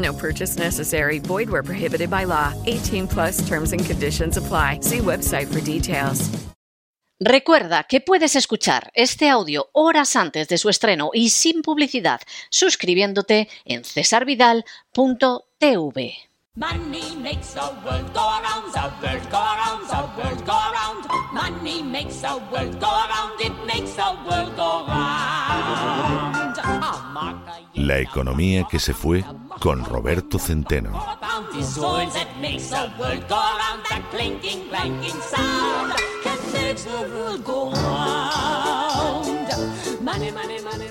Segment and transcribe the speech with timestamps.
[0.00, 1.18] No purchase necessary.
[1.18, 2.52] Void where prohibited by law.
[2.66, 4.80] 18 plus terms and conditions apply.
[4.82, 6.30] See website for details.
[7.22, 13.50] Recuerda que puedes escuchar este audio horas antes de su estreno y sin publicidad suscribiéndote
[13.66, 16.29] en cesarvidal.tv.
[16.56, 21.06] Money makes the world go around, the world go around, the world go around.
[21.32, 26.10] Money makes the world go around, it makes the world go round.
[27.74, 29.24] La economía que se fue
[29.60, 30.90] con Roberto Centeno.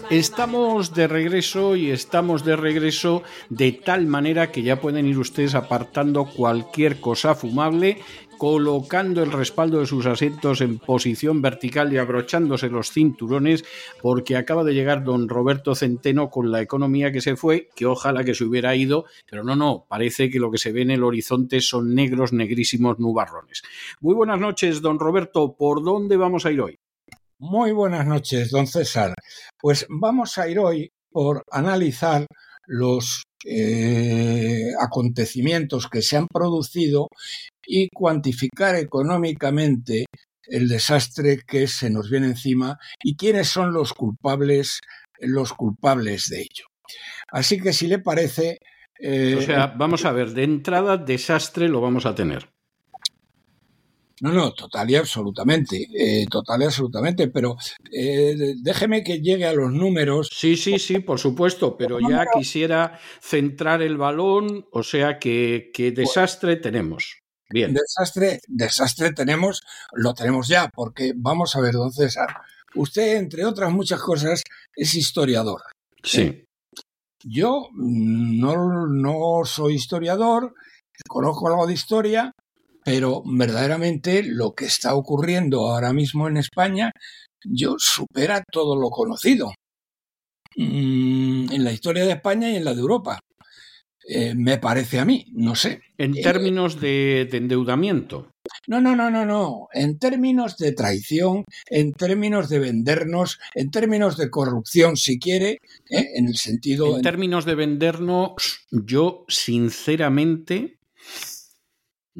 [0.09, 5.55] Estamos de regreso y estamos de regreso de tal manera que ya pueden ir ustedes
[5.55, 7.99] apartando cualquier cosa fumable
[8.39, 13.65] colocando el respaldo de sus asientos en posición vertical y abrochándose los cinturones,
[14.01, 18.23] porque acaba de llegar don Roberto Centeno con la economía que se fue, que ojalá
[18.23, 21.03] que se hubiera ido, pero no, no, parece que lo que se ve en el
[21.03, 23.61] horizonte son negros, negrísimos nubarrones.
[23.99, 26.79] Muy buenas noches, don Roberto, ¿por dónde vamos a ir hoy?
[27.41, 29.13] Muy buenas noches, don César.
[29.57, 32.25] Pues vamos a ir hoy por analizar
[32.67, 37.07] los eh, acontecimientos que se han producido
[37.65, 40.03] y cuantificar económicamente
[40.43, 44.81] el desastre que se nos viene encima y quiénes son los culpables,
[45.21, 46.65] los culpables de ello.
[47.31, 48.57] Así que si le parece.
[48.99, 52.49] Eh, o sea, vamos a ver, de entrada, desastre lo vamos a tener.
[54.21, 57.55] No, no, total y absolutamente, eh, total y absolutamente, pero
[57.91, 60.29] eh, déjeme que llegue a los números.
[60.33, 66.57] Sí, sí, sí, por supuesto, pero ya quisiera centrar el balón, o sea, que, desastre
[66.57, 67.19] tenemos.
[67.49, 67.73] Bien.
[67.73, 69.61] Desastre, desastre tenemos,
[69.93, 72.27] lo tenemos ya, porque vamos a ver, don César,
[72.75, 74.43] usted, entre otras muchas cosas,
[74.75, 75.61] es historiador.
[76.03, 76.43] Sí.
[77.23, 80.53] Yo no, no soy historiador,
[81.07, 82.33] conozco algo de historia,
[82.89, 86.89] pero verdaderamente lo que está ocurriendo ahora mismo en España,
[87.45, 89.53] yo supera todo lo conocido
[90.57, 93.19] mm, en la historia de España y en la de Europa.
[94.07, 95.83] Eh, me parece a mí, no sé.
[95.99, 98.31] En eh, términos de, endeudamiento.
[98.65, 99.67] No, no, no, no, no.
[99.71, 105.59] En términos de traición, en términos de vendernos, en términos de corrupción, si quiere,
[105.91, 106.07] ¿eh?
[106.15, 106.95] en el sentido.
[106.95, 110.79] En términos de vendernos, yo sinceramente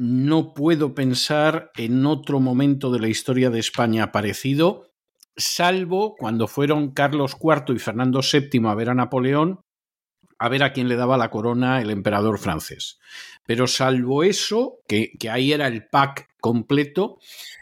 [0.00, 4.86] no puedo pensar en otro momento de la historia de España parecido,
[5.36, 9.60] salvo cuando fueron Carlos IV y Fernando VII a ver a Napoleón,
[10.38, 12.98] a ver a quién le daba la corona el emperador francés.
[13.44, 17.18] Pero salvo eso, que, ahí era el pack completo,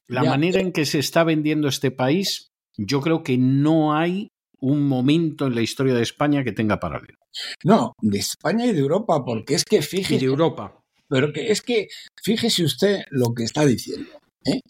[0.06, 4.28] la manera en que se está vendiendo este país, yo creo que no hay
[4.60, 7.19] un momento en la historia de España que tenga paralelo.
[7.65, 10.15] No, de España y de Europa, porque es que fíjese.
[10.15, 10.84] Y de Europa.
[11.09, 11.89] Pero que es que
[12.23, 14.11] fíjese usted lo que está diciendo.
[14.45, 14.61] ¿eh?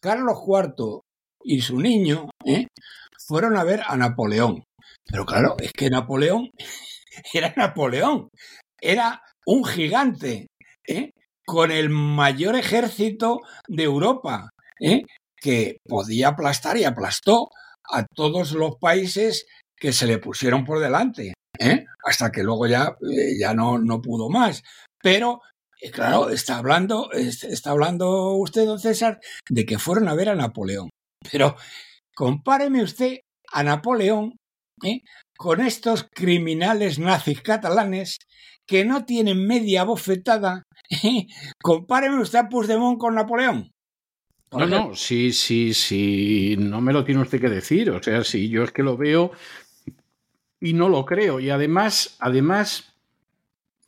[0.00, 1.00] Carlos IV
[1.42, 2.68] y su niño ¿eh?
[3.26, 4.64] fueron a ver a Napoleón.
[5.04, 6.50] Pero claro, es que Napoleón
[7.32, 8.28] era Napoleón.
[8.80, 10.46] Era un gigante
[10.86, 11.10] ¿eh?
[11.44, 14.50] con el mayor ejército de Europa
[15.40, 17.48] que podía aplastar y aplastó
[17.90, 19.46] a todos los países
[19.76, 21.34] que se le pusieron por delante.
[22.04, 22.96] hasta que luego ya,
[23.38, 24.62] ya no, no pudo más.
[25.02, 25.40] Pero
[25.92, 30.90] claro, está hablando, está hablando usted, don César, de que fueron a ver a Napoleón.
[31.30, 31.56] Pero
[32.14, 33.18] compáreme usted
[33.52, 34.36] a Napoleón
[34.82, 35.02] ¿eh?
[35.36, 38.18] con estos criminales nazis catalanes
[38.66, 40.64] que no tienen media bofetada.
[40.90, 41.26] ¿eh?
[41.62, 43.70] Compáreme usted a Puigdemont con Napoleón.
[44.50, 47.90] No, no, sí, sí, sí, no me lo tiene usted que decir.
[47.90, 49.32] O sea, sí, yo es que lo veo
[50.60, 51.38] y no lo creo.
[51.38, 52.87] Y además, además,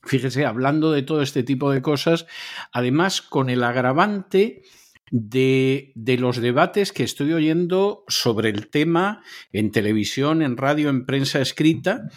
[0.03, 2.27] Fíjese, hablando de todo este tipo de cosas,
[2.73, 4.63] además con el agravante
[5.11, 11.41] de, los debates que estoy oyendo sobre el tema en televisión, en radio, en prensa
[11.41, 12.09] escrita,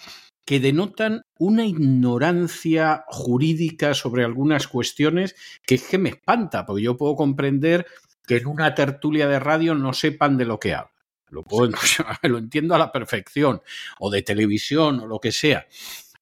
[0.45, 6.97] que denotan una ignorancia jurídica sobre algunas cuestiones que es que me espanta, porque yo
[6.97, 7.85] puedo comprender
[8.27, 10.93] que en una tertulia de radio no sepan de lo que hablan.
[11.29, 11.71] Lo, puedo,
[12.23, 13.61] lo entiendo a la perfección,
[13.99, 15.65] o de televisión, o lo que sea.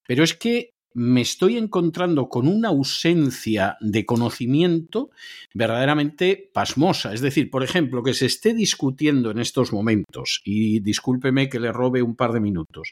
[0.07, 5.11] Pero es que me estoy encontrando con una ausencia de conocimiento
[5.53, 7.13] verdaderamente pasmosa.
[7.13, 11.71] Es decir, por ejemplo, que se esté discutiendo en estos momentos, y discúlpeme que le
[11.71, 12.91] robe un par de minutos,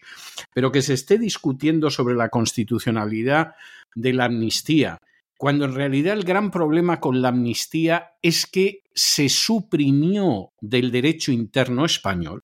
[0.53, 3.55] pero que se esté discutiendo sobre la constitucionalidad
[3.95, 4.97] de la amnistía,
[5.37, 11.31] cuando en realidad el gran problema con la amnistía es que se suprimió del derecho
[11.31, 12.41] interno español.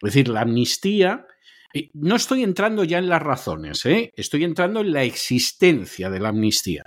[0.00, 1.26] Es decir, la amnistía
[1.92, 4.12] no estoy entrando ya en las razones, ¿eh?
[4.16, 6.84] estoy entrando en la existencia de la amnistía.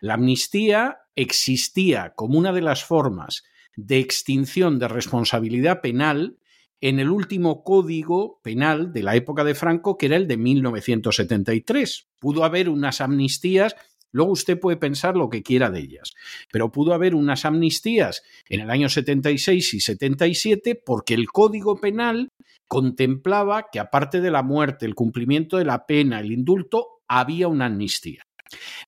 [0.00, 3.44] La amnistía existía como una de las formas
[3.76, 6.38] de extinción de responsabilidad penal
[6.80, 12.08] en el último código penal de la época de Franco, que era el de 1973.
[12.18, 13.76] Pudo haber unas amnistías
[14.12, 16.12] Luego usted puede pensar lo que quiera de ellas,
[16.52, 22.28] pero pudo haber unas amnistías en el año 76 y 77 porque el Código Penal
[22.68, 27.66] contemplaba que aparte de la muerte, el cumplimiento de la pena, el indulto, había una
[27.66, 28.22] amnistía.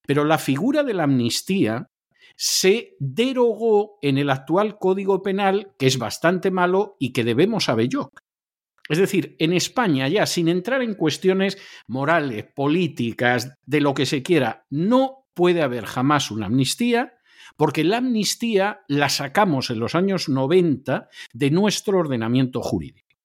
[0.05, 1.89] Pero la figura de la amnistía
[2.35, 7.75] se derogó en el actual Código Penal, que es bastante malo y que debemos a
[7.75, 8.22] Belloc.
[8.89, 11.57] Es decir, en España ya, sin entrar en cuestiones
[11.87, 17.13] morales, políticas, de lo que se quiera, no puede haber jamás una amnistía,
[17.55, 23.15] porque la amnistía la sacamos en los años 90 de nuestro ordenamiento jurídico.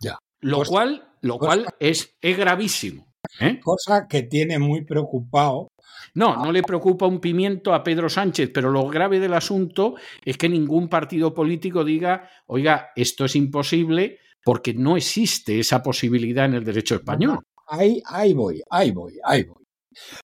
[0.00, 0.18] Ya.
[0.40, 3.13] Lo Cosa- cual, lo cosa- cual es, es gravísimo.
[3.40, 3.60] ¿Eh?
[3.62, 5.68] Cosa que tiene muy preocupado.
[6.14, 9.94] No, no le preocupa un pimiento a Pedro Sánchez, pero lo grave del asunto
[10.24, 16.44] es que ningún partido político diga, oiga, esto es imposible porque no existe esa posibilidad
[16.44, 17.40] en el derecho español.
[17.66, 19.63] Ahí, ahí voy, ahí voy, ahí voy.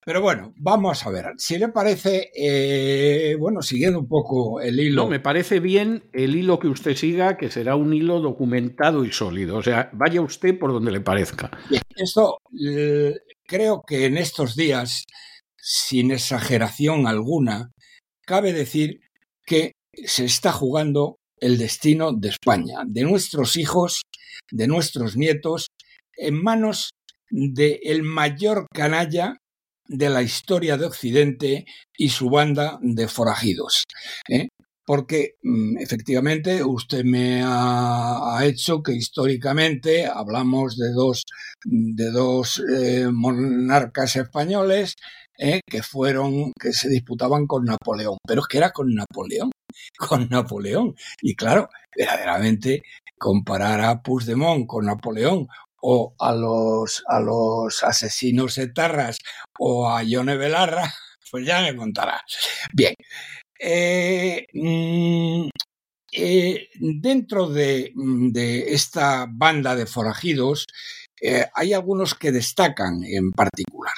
[0.04, 1.26] Pero bueno, vamos a ver.
[1.38, 5.04] Si le parece, eh, bueno, siguiendo un poco el hilo.
[5.04, 9.12] No, me parece bien el hilo que usted siga, que será un hilo documentado y
[9.12, 9.56] sólido.
[9.56, 11.50] O sea, vaya usted por donde le parezca.
[11.68, 12.38] Bien, Esto
[12.68, 13.14] eh,
[13.46, 15.04] creo que en estos días,
[15.56, 17.70] sin exageración alguna,
[18.26, 19.00] cabe decir
[19.44, 24.02] que se está jugando el destino de España, de nuestros hijos,
[24.50, 25.68] de nuestros nietos,
[26.16, 26.90] en manos
[27.30, 29.36] del mayor canalla
[29.90, 31.66] de la historia de Occidente
[31.98, 33.84] y su banda de forajidos.
[34.28, 34.48] ¿eh?
[34.86, 41.24] Porque mm, efectivamente usted me ha, hecho que históricamente hablamos de dos,
[41.64, 44.94] de dos eh, monarcas españoles
[45.38, 48.18] eh, que fueron, que se disputaban con Napoleón.
[48.26, 49.50] Pero es que era con Napoleón,
[49.98, 50.94] con Napoleón.
[51.20, 52.82] Y claro, verdaderamente
[53.18, 55.48] comparar a Puigdemont con Napoleón
[55.82, 59.18] o a los, a los asesinos etarras
[59.58, 60.92] o a Yone Belarra,
[61.30, 62.20] pues ya me contará.
[62.72, 62.94] Bien.
[63.58, 65.48] Eh, mm,
[66.12, 70.66] eh, dentro de, mm, de esta banda de forajidos
[71.20, 73.92] eh, hay algunos que destacan en particular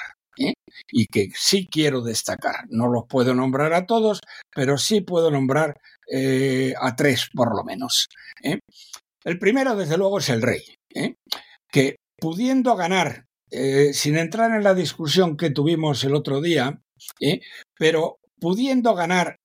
[0.91, 2.65] y que sí quiero destacar.
[2.69, 4.19] No los puedo nombrar a todos,
[4.53, 5.79] pero sí puedo nombrar
[6.81, 8.07] a tres por lo menos.
[9.23, 10.61] El primero, desde luego, es el rey.
[11.73, 16.79] Que pudiendo ganar, eh, sin entrar en la discusión que tuvimos el otro día,
[17.19, 17.41] ¿eh?
[17.77, 19.37] pero pudiendo ganar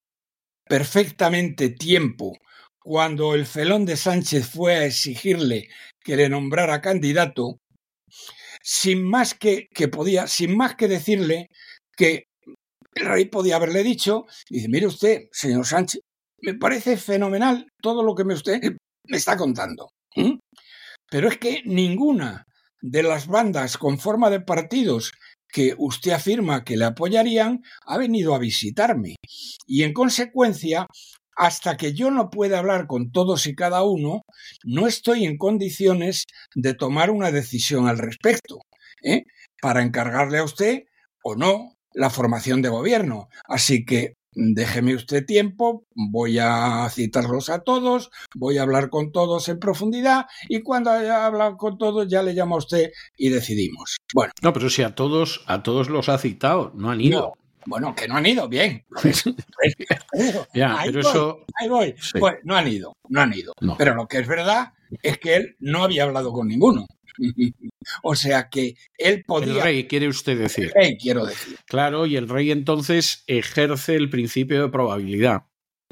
[0.68, 2.36] perfectamente tiempo
[2.80, 5.68] cuando el felón de Sánchez fue a exigirle
[6.04, 7.58] que le nombrara candidato,
[8.62, 11.48] sin más que, que podía, sin más que decirle
[11.96, 12.24] que
[12.94, 16.02] el rey podía haberle dicho, y dice, mire usted, señor Sánchez,
[16.42, 18.60] me parece fenomenal todo lo que me usted
[19.06, 19.90] me está contando.
[21.10, 22.46] Pero es que ninguna
[22.80, 25.12] de las bandas con forma de partidos
[25.50, 29.16] que usted afirma que le apoyarían ha venido a visitarme.
[29.66, 30.86] Y en consecuencia,
[31.36, 34.22] hasta que yo no pueda hablar con todos y cada uno,
[34.64, 36.24] no estoy en condiciones
[36.54, 38.58] de tomar una decisión al respecto,
[39.02, 39.24] ¿eh?
[39.62, 40.82] para encargarle a usted
[41.22, 43.28] o no la formación de gobierno.
[43.46, 49.48] Así que déjeme usted tiempo, voy a citarlos a todos, voy a hablar con todos
[49.48, 53.96] en profundidad y cuando haya hablado con todos ya le llamo a usted y decidimos.
[54.14, 57.32] Bueno, No, pero si a todos, a todos los ha citado, no han ido.
[57.66, 58.84] bueno, que no han ido, bien.
[60.54, 61.38] Ya, ahí pero voy, eso.
[61.54, 61.94] ahí voy.
[62.00, 62.18] Sí.
[62.18, 63.52] Pues no han ido, no han ido.
[63.60, 63.76] No.
[63.76, 66.86] Pero lo que es verdad es que él no había hablado con ninguno.
[68.02, 69.54] o sea que él podía...
[69.54, 70.72] El rey, quiere usted decir.
[70.74, 71.56] El rey, quiero decir.
[71.66, 75.42] Claro, y el rey entonces ejerce el principio de probabilidad.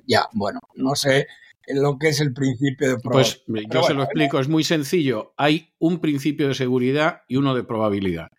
[0.06, 1.26] Ya, bueno, no sé
[1.68, 3.42] lo que es el principio de probabilidad.
[3.47, 5.35] Pues yo se lo explico, es muy sencillo.
[5.37, 8.30] Hay un principio de seguridad y uno de probabilidad.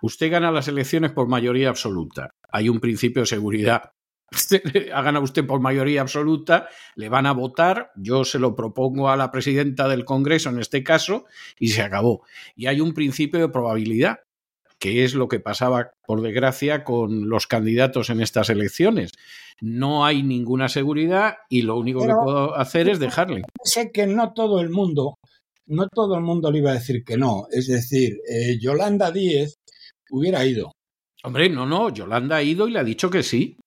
[0.00, 2.34] Usted gana las elecciones por mayoría absoluta.
[2.50, 3.92] Hay un principio de seguridad.
[4.92, 9.16] ha ganado usted por mayoría absoluta, le van a votar, yo se lo propongo a
[9.16, 11.26] la presidenta del Congreso en este caso,
[11.58, 12.22] y se acabó.
[12.56, 14.20] Y hay un principio de probabilidad
[14.82, 19.12] que es lo que pasaba, por desgracia, con los candidatos en estas elecciones.
[19.60, 23.42] No hay ninguna seguridad y lo único que puedo hacer es dejarle.
[23.62, 25.18] Sé que no todo el mundo,
[25.66, 27.46] no todo el mundo le iba a decir que no.
[27.52, 29.54] Es decir, eh, Yolanda Díez
[30.10, 30.72] hubiera ido.
[31.22, 33.58] Hombre, no, no, Yolanda ha ido y le ha dicho que sí.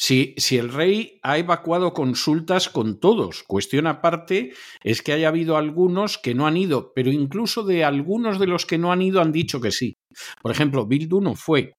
[0.00, 4.52] Si, el rey ha evacuado consultas con todos, cuestión aparte
[4.84, 8.64] es que haya habido algunos que no han ido, pero incluso de algunos de los
[8.64, 9.96] que no han ido han dicho que sí.
[10.40, 11.72] Por ejemplo, Bildu no fue,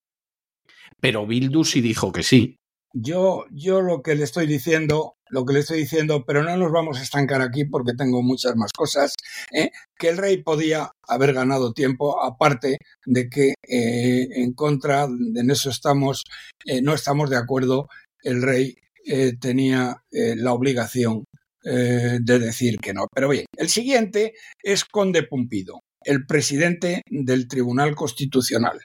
[0.99, 2.57] pero Bildu sí dijo que sí.
[2.91, 6.73] Yo, yo lo que le estoy diciendo, lo que le estoy diciendo, pero no nos
[6.73, 9.13] vamos a estancar aquí porque tengo muchas más cosas,
[9.53, 9.69] ¿eh?
[9.97, 15.69] que el rey podía haber ganado tiempo, aparte de que eh, en contra, en eso
[15.69, 16.23] estamos,
[16.65, 17.87] eh, no estamos de acuerdo
[18.23, 21.23] el rey eh, tenía eh, la obligación
[21.63, 23.07] eh, de decir que no.
[23.13, 28.79] Pero bien, el siguiente es Conde Pumpido, el presidente del Tribunal Constitucional,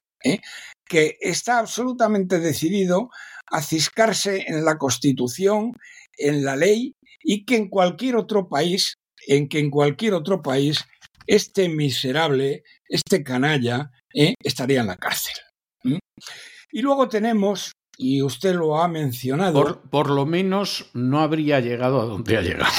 [0.89, 3.11] que está absolutamente decidido
[3.51, 5.73] a ciscarse en la Constitución,
[6.17, 8.95] en la ley y que en cualquier otro país,
[9.27, 10.85] en que en cualquier otro país
[11.27, 13.91] este miserable, este canalla,
[14.43, 15.35] estaría en la cárcel.
[16.73, 19.83] Y luego tenemos y usted lo ha mencionado.
[19.91, 22.73] Por, lo menos no habría llegado a donde ha llegado.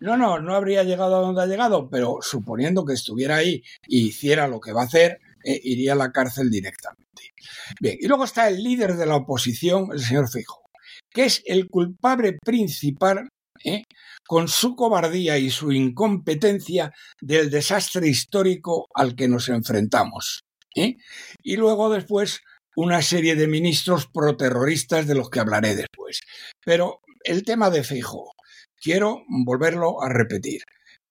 [0.00, 4.08] No, no, no habría llegado a donde ha llegado, pero suponiendo que estuviera ahí y
[4.08, 7.34] hiciera lo que va a hacer, eh, iría a la cárcel directamente.
[7.80, 10.62] Bien, y luego está el líder de la oposición, el señor Fijo,
[11.10, 13.28] que es el culpable principal
[13.64, 13.84] eh,
[14.26, 20.42] con su cobardía y su incompetencia del desastre histórico al que nos enfrentamos.
[20.74, 20.96] Eh.
[21.42, 22.40] Y luego después
[22.76, 26.20] una serie de ministros proterroristas de los que hablaré después.
[26.64, 28.32] Pero el tema de Fijo,
[28.80, 30.62] quiero volverlo a repetir.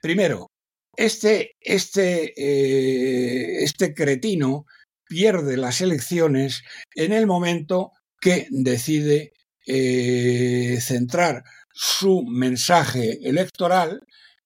[0.01, 0.47] Primero,
[0.95, 4.65] este, este, eh, este cretino
[5.07, 6.63] pierde las elecciones
[6.95, 9.33] en el momento que decide
[9.65, 14.01] eh, centrar su mensaje electoral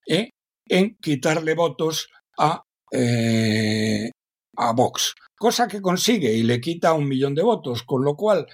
[0.07, 0.29] eh,
[0.67, 2.61] en quitarle votos a,
[4.57, 8.45] a Vox cosa que consigue y le quita un millón de votos, con lo cual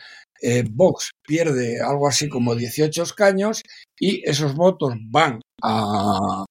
[0.42, 3.62] eh, Vox pierde algo así como 18 escaños
[4.00, 6.44] y esos votos van a,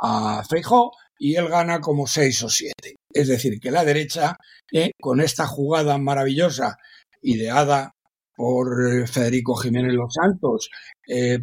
[0.00, 2.72] a Feijó y él gana como 6 o 7.
[3.12, 4.36] Es decir, que la derecha,
[4.72, 6.76] eh, con esta jugada maravillosa
[7.22, 7.92] ideada
[8.34, 10.68] por eh, Federico Jiménez Los Santos,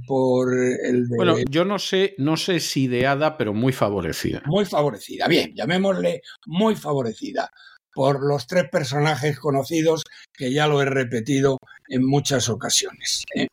[0.08, 1.16] por el de...
[1.18, 4.44] Bueno, yo no sé, no sé si ideada, pero muy favorecida.
[4.46, 7.50] Muy favorecida, bien, llamémosle muy favorecida
[7.96, 13.24] por los tres personajes conocidos que ya lo he repetido en muchas ocasiones.
[13.34, 13.48] ¿eh?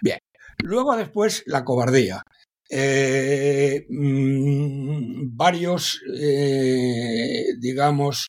[0.00, 0.18] Bien,
[0.62, 2.22] luego después la cobardía.
[2.70, 8.28] Eh, mm, varios, eh, digamos,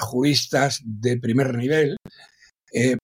[0.00, 1.96] juristas de primer nivel,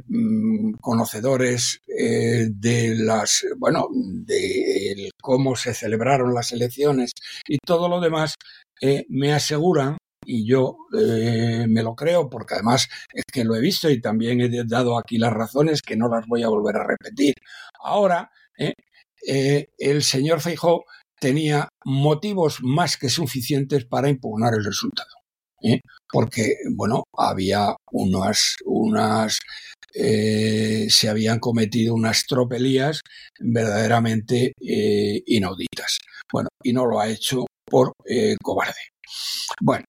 [0.09, 7.12] mm, conocedores de las, bueno, de cómo se celebraron las elecciones
[7.49, 8.35] y todo lo demás,
[9.09, 13.90] me aseguran y yo eh, me lo creo porque además es que lo he visto
[13.90, 17.35] y también he dado aquí las razones que no las voy a volver a repetir.
[17.81, 18.75] Ahora, eh,
[19.26, 20.85] eh, el señor Feijó
[21.19, 25.11] tenía motivos más que suficientes para impugnar el resultado.
[26.12, 29.38] Porque, bueno, había unas, unas
[29.95, 33.00] se habían cometido unas tropelías
[33.40, 36.00] verdaderamente inauditas.
[36.31, 37.95] Bueno, y no lo ha hecho por
[38.43, 38.75] cobarde.
[39.62, 39.85] Bueno,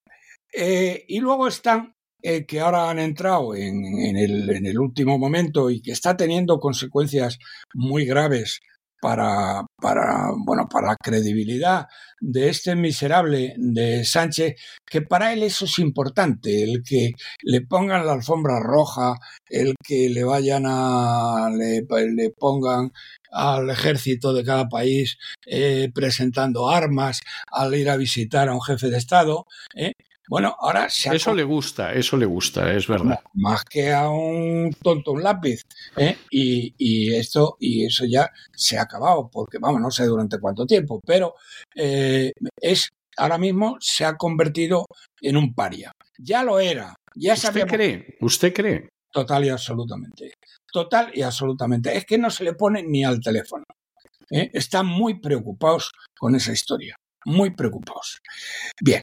[0.55, 1.95] eh, y luego están
[2.27, 7.37] eh, que ahora han entrado en, el, último momento y que está teniendo consecuencias
[7.75, 8.61] muy graves
[8.99, 11.85] para, para, bueno, para la credibilidad
[12.19, 14.55] de este miserable de Sánchez,
[14.89, 17.11] que para él eso es importante, el que
[17.43, 21.83] le pongan la alfombra roja, el que le vayan a, le,
[22.31, 22.91] pongan
[23.31, 27.21] al ejército de cada país eh, presentando armas
[27.51, 29.45] al ir a visitar a un jefe de Estado,
[30.27, 33.19] bueno, ahora se Eso le gusta, eso le gusta, es verdad.
[33.33, 35.61] Más que a un tonto un lápiz.
[35.97, 36.17] ¿eh?
[36.29, 40.99] Y, esto, y eso ya se ha acabado, porque vamos, no sé durante cuánto tiempo,
[41.05, 41.35] pero
[41.75, 44.85] eh, es ahora mismo se ha convertido
[45.21, 45.91] en un paria.
[46.17, 46.95] Ya lo era.
[47.15, 48.17] Ya ¿Usted cree?
[48.19, 48.89] ¿Usted cree?
[49.15, 50.33] total y absolutamente.
[50.71, 51.95] Total y absolutamente.
[51.95, 53.63] Es que no se le pone ni al teléfono.
[54.29, 54.49] ¿eh?
[54.53, 56.97] Están muy preocupados con esa historia.
[57.23, 58.19] Muy preocupados.
[58.81, 59.01] Bien.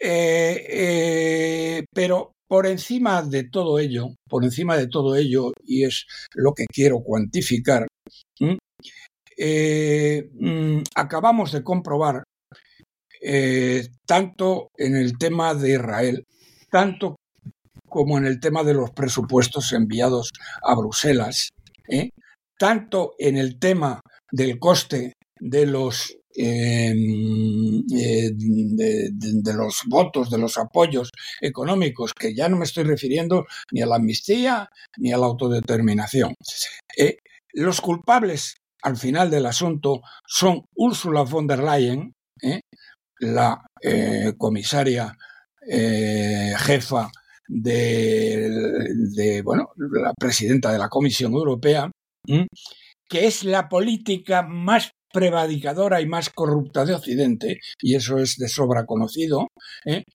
[0.00, 6.06] Eh, eh, pero por encima de todo ello, por encima de todo ello, y es
[6.34, 7.86] lo que quiero cuantificar,
[9.36, 12.24] eh, mm, acabamos de comprobar,
[14.06, 16.24] tanto en el tema de Israel,
[16.70, 17.16] tanto
[17.86, 20.30] como en el tema de los presupuestos enviados
[20.62, 21.50] a Bruselas,
[22.58, 24.00] tanto en el tema
[24.32, 28.30] del coste de los em, de,
[29.12, 31.10] de, los votos, de los apoyos
[31.40, 36.34] económicos, que ya no me estoy refiriendo ni a la amnistía ni a la autodeterminación.
[37.52, 42.60] los culpables al final del asunto son Ursula von der Leyen, ¿eh?
[43.18, 45.16] la eh, comisaria
[45.66, 47.10] eh, jefa
[47.46, 51.90] de, bueno, la presidenta de la Comisión Europea,
[52.24, 58.48] que es la política más prevadicadora y más corrupta de Occidente, y eso es de
[58.48, 59.48] sobra conocido,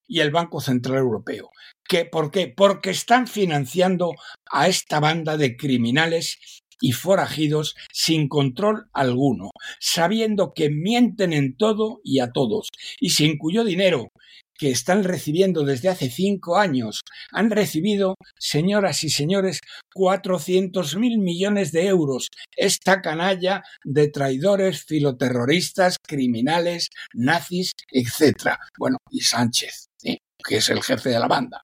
[0.08, 1.50] y el Banco Central Europeo.
[1.88, 2.54] ¿Qué, ¿Por qué?
[2.56, 4.14] Porque están financiando
[4.52, 6.40] a esta banda de criminales
[6.82, 13.38] y forajidos sin control alguno, sabiendo que mienten en todo y a todos, y sin
[13.38, 14.10] cuyo dinero
[14.58, 19.62] que están recibiendo desde hace cinco años, han recibido, señoras y señores,
[19.94, 22.30] cuatrocientos mil millones de euros.
[22.56, 28.58] Esta canalla de traidores, filoterroristas, criminales, nazis, etc.
[28.78, 31.64] Bueno, y Sánchez, que es el jefe de la banda.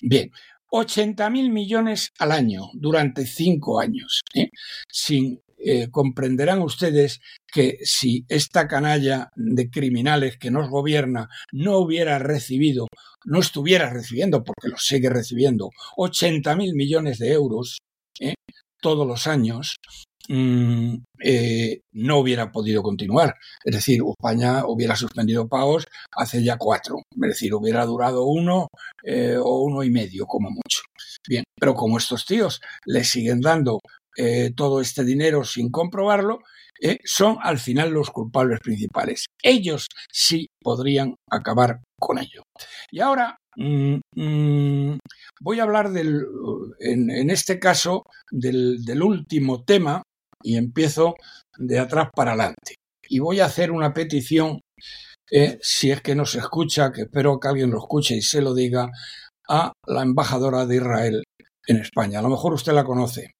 [0.00, 0.30] Bien,
[0.70, 4.22] 80 mil millones al año durante cinco años.
[4.90, 12.18] Sin, eh, comprenderán ustedes que si esta canalla de criminales que nos gobierna no hubiera
[12.18, 12.88] recibido,
[13.24, 17.78] no estuviera recibiendo, porque lo sigue recibiendo, 80 mil millones de euros
[18.20, 18.34] ¿eh?
[18.80, 19.76] todos los años,
[20.28, 23.34] Mm, eh, no hubiera podido continuar.
[23.64, 26.96] Es decir, España hubiera suspendido pagos hace ya cuatro.
[27.10, 28.68] Es decir, hubiera durado uno
[29.42, 30.82] o uno y medio, como mucho.
[31.28, 33.80] Bien, pero como estos tíos le siguen dando
[34.16, 36.40] eh, todo este dinero sin comprobarlo,
[37.04, 39.26] son al final los culpables principales.
[39.42, 42.42] Ellos sí podrían acabar con ello.
[42.90, 44.98] Y ahora mm, mm,
[45.40, 46.24] voy a hablar del,
[46.80, 50.02] en, este caso del, último tema
[50.42, 51.14] y empiezo
[51.56, 52.74] de atrás para adelante.
[53.08, 54.60] Y voy a hacer una petición,
[55.30, 58.42] eh, si es que no se escucha, que espero que alguien lo escuche y se
[58.42, 58.90] lo diga,
[59.48, 61.22] a la embajadora de Israel
[61.66, 62.18] en España.
[62.18, 63.32] A lo mejor usted la conoce.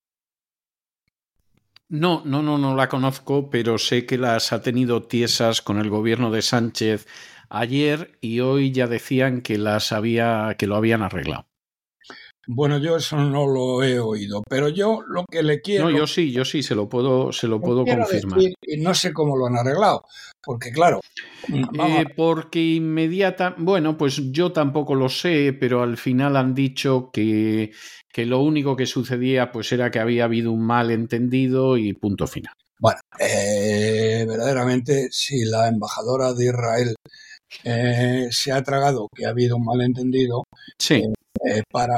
[1.92, 5.90] No, no, no, no la conozco, pero sé que las ha tenido tiesas con el
[5.90, 7.06] gobierno de Sánchez
[7.50, 11.51] ayer y hoy ya decían que las había, que lo habían arreglado.
[12.48, 15.90] Bueno, yo eso no lo he oído, pero yo lo que le quiero.
[15.90, 18.40] No, yo sí, yo sí, se lo puedo, se lo puedo confirmar.
[18.40, 20.04] y no sé cómo lo han arreglado,
[20.42, 21.00] porque claro.
[21.48, 23.54] Mm, eh, porque inmediata.
[23.58, 27.70] Bueno, pues yo tampoco lo sé, pero al final han dicho que,
[28.12, 32.54] que lo único que sucedía pues era que había habido un malentendido y punto final.
[32.78, 36.96] Bueno, eh, verdaderamente, si la embajadora de Israel
[37.64, 40.44] eh, se ha tragado que ha habido un malentendido,
[40.78, 41.02] sí.
[41.44, 41.96] Eh, para,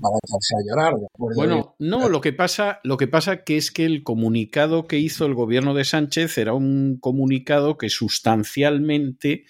[0.00, 0.94] para echarse a llorar.
[1.16, 5.24] Bueno, no, lo que pasa, lo que pasa que es que el comunicado que hizo
[5.26, 9.44] el gobierno de Sánchez era un comunicado que sustancialmente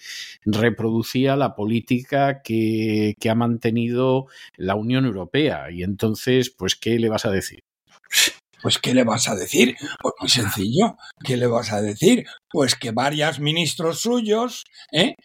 [0.45, 5.71] reproducía la política que, que ha mantenido la Unión Europea.
[5.71, 7.63] Y entonces, pues, ¿qué le vas a decir?
[8.61, 9.75] Pues, ¿qué le vas a decir?
[10.01, 10.97] Pues muy sencillo.
[11.23, 12.25] ¿Qué le vas a decir?
[12.49, 15.15] Pues que varios ministros suyos ¿eh?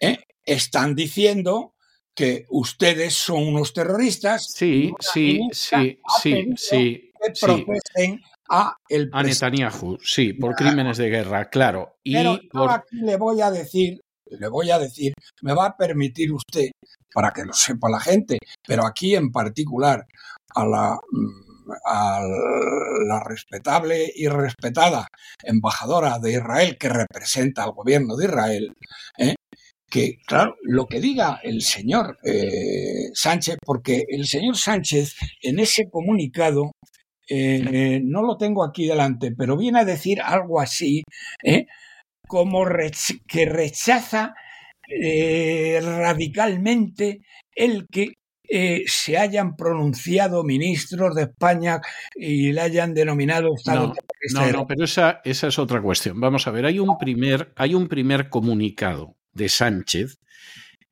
[0.00, 0.18] ¿Eh?
[0.44, 1.74] están diciendo
[2.14, 4.46] que ustedes son unos terroristas.
[4.52, 7.12] Sí, sí, sí, sí, sí.
[7.22, 11.96] Que protegen a el a Netanyahu, sí, por crímenes de guerra, claro.
[12.02, 12.38] Y Pero
[12.68, 15.12] aquí le voy a decir, le voy a decir,
[15.42, 16.70] me va a permitir usted,
[17.12, 20.06] para que lo sepa la gente, pero aquí en particular
[20.54, 21.49] a la mm,
[21.84, 22.22] a
[23.06, 25.06] la respetable y respetada
[25.42, 28.72] embajadora de Israel que representa al gobierno de Israel,
[29.18, 29.34] ¿eh?
[29.88, 35.88] que, claro, lo que diga el señor eh, Sánchez, porque el señor Sánchez en ese
[35.90, 36.72] comunicado,
[37.28, 41.02] eh, no lo tengo aquí delante, pero viene a decir algo así,
[42.26, 42.64] como
[43.26, 44.34] que rechaza
[45.82, 47.20] radicalmente
[47.54, 48.14] el que
[48.86, 51.80] se hayan pronunciado ministros de España
[52.16, 53.94] y le hayan denominado Estado
[54.32, 56.20] no, no, no, pero esa, esa es otra cuestión.
[56.20, 60.18] Vamos a ver, hay un primer, hay un primer comunicado de Sánchez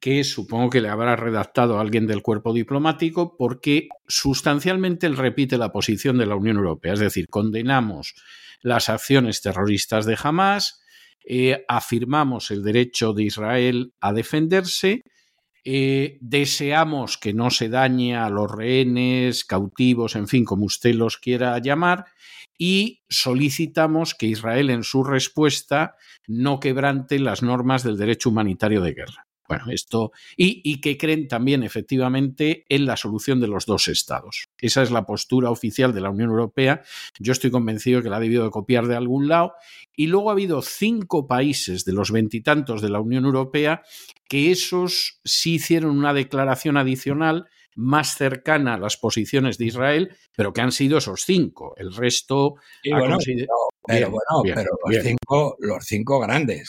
[0.00, 5.72] que supongo que le habrá redactado alguien del cuerpo diplomático, porque sustancialmente él repite la
[5.72, 6.92] posición de la Unión Europea.
[6.92, 8.14] Es decir, condenamos
[8.62, 10.80] las acciones terroristas de Hamas,
[11.24, 15.02] eh, afirmamos el derecho de Israel a defenderse,
[15.64, 21.16] eh, deseamos que no se dañe a los rehenes, cautivos, en fin, como usted los
[21.16, 22.06] quiera llamar,
[22.58, 28.94] y solicitamos que Israel en su respuesta no quebrante las normas del derecho humanitario de
[28.94, 29.27] guerra.
[29.48, 30.12] Bueno, esto.
[30.36, 34.48] Y, y, que creen también efectivamente en la solución de los dos estados.
[34.58, 36.82] Esa es la postura oficial de la Unión Europea.
[37.18, 39.54] Yo estoy convencido que la ha debido de copiar de algún lado.
[39.96, 43.82] Y luego ha habido cinco países de los veintitantos de la Unión Europea
[44.28, 50.52] que esos sí hicieron una declaración adicional más cercana a las posiciones de Israel, pero
[50.52, 51.74] que han sido esos cinco.
[51.76, 52.56] El resto.
[52.84, 53.46] Bueno, consider...
[53.86, 55.02] pero, bien, bueno, bien, pero los, bien.
[55.02, 56.68] Cinco, los cinco grandes.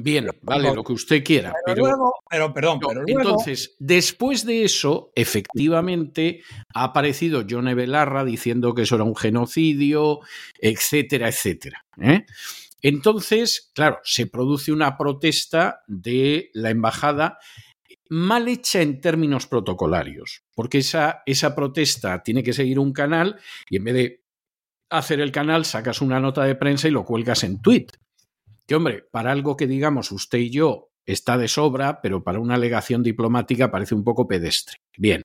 [0.00, 0.28] Bien.
[0.42, 1.52] Vale, lo que usted quiera.
[1.66, 3.20] Pero, pero luego, pero perdón, pero luego...
[3.20, 10.20] Entonces, después de eso, efectivamente, ha aparecido John Belarra diciendo que eso era un genocidio,
[10.60, 11.84] etcétera, etcétera.
[12.00, 12.24] ¿eh?
[12.80, 17.38] Entonces, claro, se produce una protesta de la embajada
[18.08, 23.78] mal hecha en términos protocolarios, porque esa, esa protesta tiene que seguir un canal y
[23.78, 24.24] en vez de
[24.90, 27.88] hacer el canal sacas una nota de prensa y lo cuelgas en tweet.
[28.68, 32.56] Que hombre, para algo que digamos usted y yo está de sobra, pero para una
[32.56, 34.76] alegación diplomática parece un poco pedestre.
[34.98, 35.22] Bien.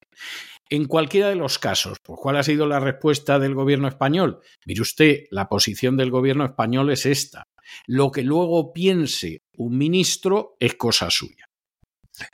[0.70, 4.40] En cualquiera de los casos, pues, ¿cuál ha sido la respuesta del gobierno español?
[4.66, 7.44] Mire usted, la posición del gobierno español es esta.
[7.86, 11.46] Lo que luego piense un ministro es cosa suya.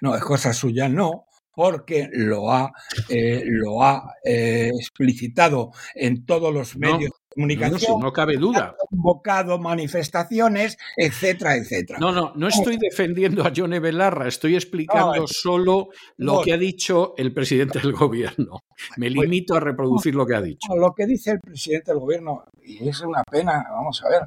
[0.02, 2.72] No, es cosa suya, no, porque lo ha,
[3.10, 8.00] eh, lo ha eh, explicitado en todos los medios comunicación.
[8.00, 8.76] No, no, cabe duda.
[8.80, 12.00] Ha convocado manifestaciones, etcétera, etcétera.
[12.00, 16.42] No, no, no estoy defendiendo a Johnny Belarra, estoy explicando no, solo lo no.
[16.42, 18.64] que ha dicho el presidente del gobierno.
[18.98, 20.76] Me limito a reproducir lo que ha dicho.
[20.76, 24.22] Lo que dice el presidente del gobierno, y es una pena, vamos a ver,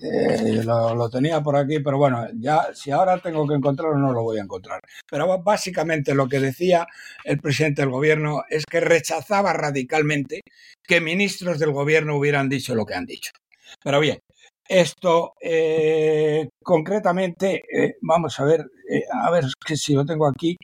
[0.00, 4.22] eh, lo, tenía por aquí, pero bueno, ya si ahora tengo que encontrarlo no lo
[4.22, 4.80] voy a encontrar.
[5.08, 6.86] Pero básicamente lo que decía
[7.24, 10.40] el presidente del gobierno es que rechazaba radicalmente
[10.82, 13.30] que ministros del gobierno hubieran dicho lo que han dicho.
[13.82, 14.18] Pero bien,
[14.68, 18.66] esto eh, concretamente, eh, vamos a ver,
[19.12, 20.56] a ver que si lo tengo aquí.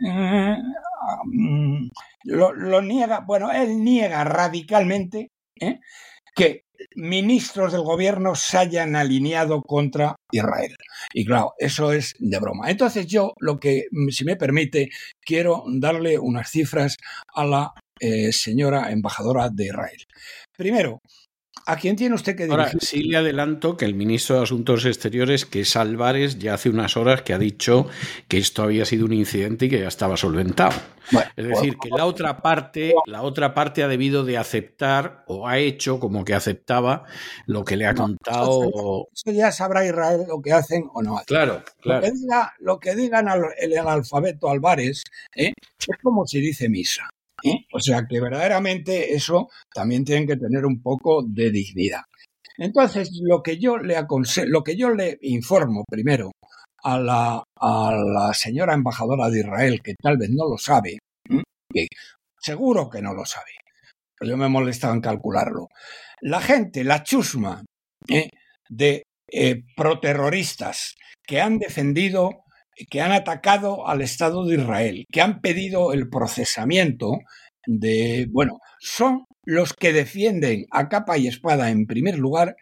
[0.00, 1.88] Um,
[2.24, 5.28] lo, lo, niega, bueno, él niega radicalmente
[6.34, 10.74] que ministros del gobierno se hayan alineado contra Israel.
[11.12, 12.70] Y claro, eso es de broma.
[12.70, 16.96] Entonces yo, lo que, si me permite, quiero darle unas cifras
[17.34, 20.04] a la eh, señora embajadora de Israel.
[20.56, 21.00] Primero,
[21.68, 22.60] ¿A quién tiene usted que dirigir?
[22.60, 26.70] Ahora, sí le adelanto que el ministro de Asuntos Exteriores, que es Álvarez, ya hace
[26.70, 27.88] unas horas que ha dicho
[28.28, 30.76] que esto había sido un incidente y que ya estaba solventado.
[31.10, 35.48] Bueno, es decir, que la otra parte, la otra parte ha debido de aceptar o
[35.48, 37.02] ha hecho como que aceptaba
[37.46, 38.62] lo que le ha contado.
[38.62, 41.26] No, eso ya sabrá Israel lo que hacen o no hacen.
[41.26, 42.00] Claro, claro.
[42.00, 45.02] Lo que, diga, lo que digan al, el analfabeto Álvarez
[45.34, 45.52] ¿eh?
[45.80, 47.10] es como si dice misa.
[47.48, 47.66] ¿Eh?
[47.72, 52.02] O sea que verdaderamente eso también tienen que tener un poco de dignidad.
[52.58, 56.32] Entonces, lo que yo le aconsejo, lo que yo le informo primero
[56.82, 60.98] a la, a la señora embajadora de Israel, que tal vez no lo sabe,
[61.74, 61.86] ¿eh?
[62.40, 63.52] seguro que no lo sabe,
[64.20, 65.68] yo me molestaba en calcularlo.
[66.22, 67.62] La gente, la chusma
[68.08, 68.30] ¿eh?
[68.68, 69.02] de
[69.76, 70.94] proterroristas
[71.26, 72.44] que han defendido
[72.90, 77.18] que han atacado al Estado de Israel, que han pedido el procesamiento
[77.66, 82.56] de, bueno, son los que defienden a capa y espada, en primer lugar,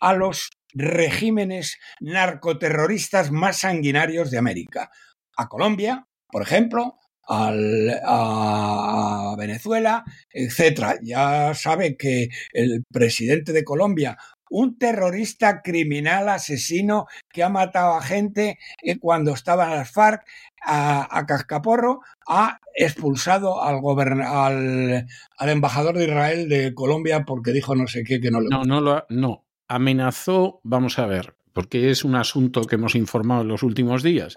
[0.00, 4.90] a los regímenes narcoterroristas más sanguinarios de América.
[5.36, 10.98] A Colombia, por ejemplo, al, a Venezuela, etc.
[11.02, 14.16] Ya sabe que el presidente de Colombia
[14.50, 18.58] un terrorista criminal asesino que ha matado a gente
[19.00, 20.22] cuando estaba en las FARC
[20.62, 23.80] a, a Cascaporro ha expulsado al,
[24.22, 25.06] al,
[25.38, 28.64] al, embajador de Israel de Colombia porque dijo no sé qué que no le no
[28.64, 29.44] no lo no.
[29.68, 34.36] Amenazó vamos a ver porque es un asunto que hemos informado en los últimos días.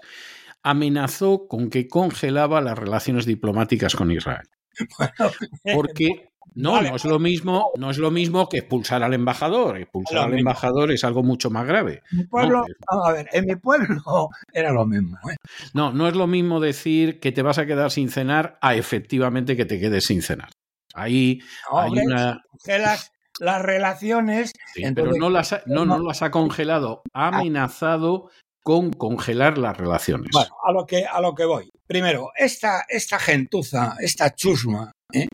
[0.62, 4.48] Amenazó con que congelaba las relaciones diplomáticas con Israel.
[4.96, 5.32] Bueno,
[5.74, 6.90] porque no, vale.
[6.90, 9.78] no es lo mismo, no es lo mismo que expulsar al embajador.
[9.78, 12.02] Expulsar al embajador es algo mucho más grave.
[12.10, 14.00] En mi pueblo, no, a ver, en mi pueblo
[14.52, 15.16] era lo mismo.
[15.30, 15.36] ¿eh?
[15.74, 19.56] No, no es lo mismo decir que te vas a quedar sin cenar a efectivamente
[19.56, 20.50] que te quedes sin cenar.
[20.94, 22.42] Ahí no, hay una.
[22.66, 24.52] Las, las relaciones.
[24.74, 28.30] Sí, entonces, pero no las, ha, no, no las ha congelado, ha amenazado
[28.62, 30.30] con congelar las relaciones.
[30.32, 31.70] Bueno, a lo que, a lo que voy.
[31.86, 35.26] Primero, esta, esta gentuza, esta chusma, ¿eh?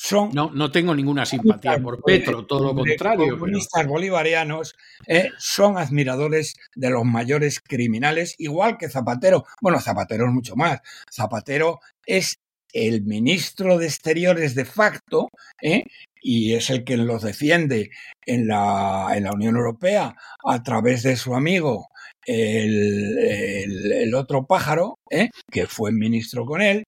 [0.00, 3.24] Son No, no tengo ninguna simpatía por Petro, todo lo contrario.
[3.24, 4.76] pero- comunistas bolivarianos
[5.08, 9.44] eh, son admiradores de los mayores criminales, igual que Zapatero.
[9.60, 10.78] Bueno, Zapatero es mucho más.
[11.12, 12.36] Zapatero es
[12.72, 15.30] el ministro de Exteriores de facto
[15.60, 15.82] ¿eh?
[16.22, 17.90] y es el que los defiende
[18.24, 21.88] en la, en la Unión Europea a través de su amigo
[22.24, 25.30] el, el- el otro pájaro, ¿eh?
[25.50, 26.84] que fue ministro con él.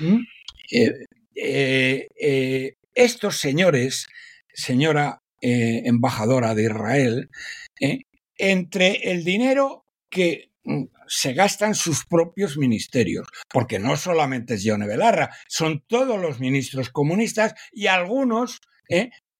[0.00, 0.20] ¿m?
[0.70, 0.92] Eh,
[1.34, 4.06] eh, eh, estos señores,
[4.52, 7.30] señora eh, embajadora de Israel,
[8.36, 14.86] entre el dinero que mm, se gastan sus propios ministerios, porque no solamente es Yone
[14.86, 18.60] Belarra, son todos los ministros comunistas y algunos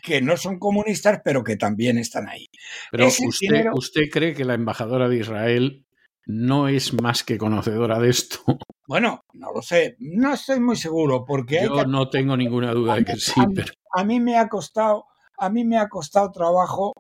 [0.02, 2.48] que no son comunistas, pero que también están ahí.
[2.90, 5.84] Pero usted, dinero- ¿usted cree que la embajadora de Israel
[6.26, 8.38] no es más que conocedora de esto?
[8.88, 12.72] Bueno, no lo sé, no estoy muy seguro, porque hay Yo que no tengo ninguna
[12.74, 15.06] duda de que sí, a mí- pero a mí me ha costado,
[15.38, 16.92] a mí me ha costado trabajo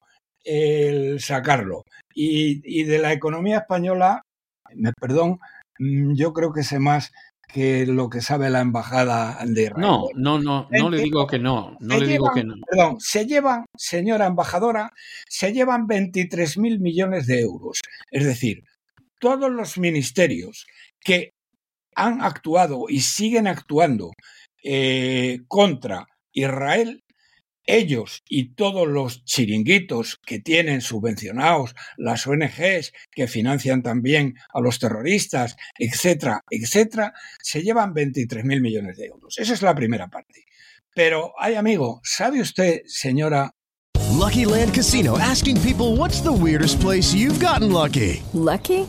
[0.44, 1.84] el sacarlo.
[2.14, 4.22] Y, y de la economía española,
[4.74, 5.38] me perdón,
[5.78, 7.12] mm, yo creo que sé más
[7.52, 9.80] que lo que sabe la embajada de Israel.
[9.82, 12.54] no, no, no, no le digo que no, no le digo llevan- que no.
[12.70, 14.92] Perdón, se llevan, señora embajadora,
[15.28, 17.80] se llevan 23 mil millones de euros.
[18.10, 18.64] Es decir,
[19.22, 20.66] todos los ministerios
[20.98, 21.32] que
[21.94, 24.10] han actuado y siguen actuando
[24.64, 27.04] eh, contra Israel,
[27.64, 34.80] ellos y todos los chiringuitos que tienen subvencionados, las ONGs que financian también a los
[34.80, 39.38] terroristas, etcétera, etcétera, se llevan 23 mil millones de euros.
[39.38, 40.46] Esa es la primera parte.
[40.96, 43.54] Pero, ay amigo, ¿sabe usted, señora
[44.10, 48.20] Lucky Land Casino asking people what's the weirdest place you've gotten lucky?
[48.32, 48.88] Lucky?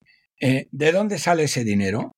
[0.41, 2.13] eh, ¿de dónde sale ese dinero?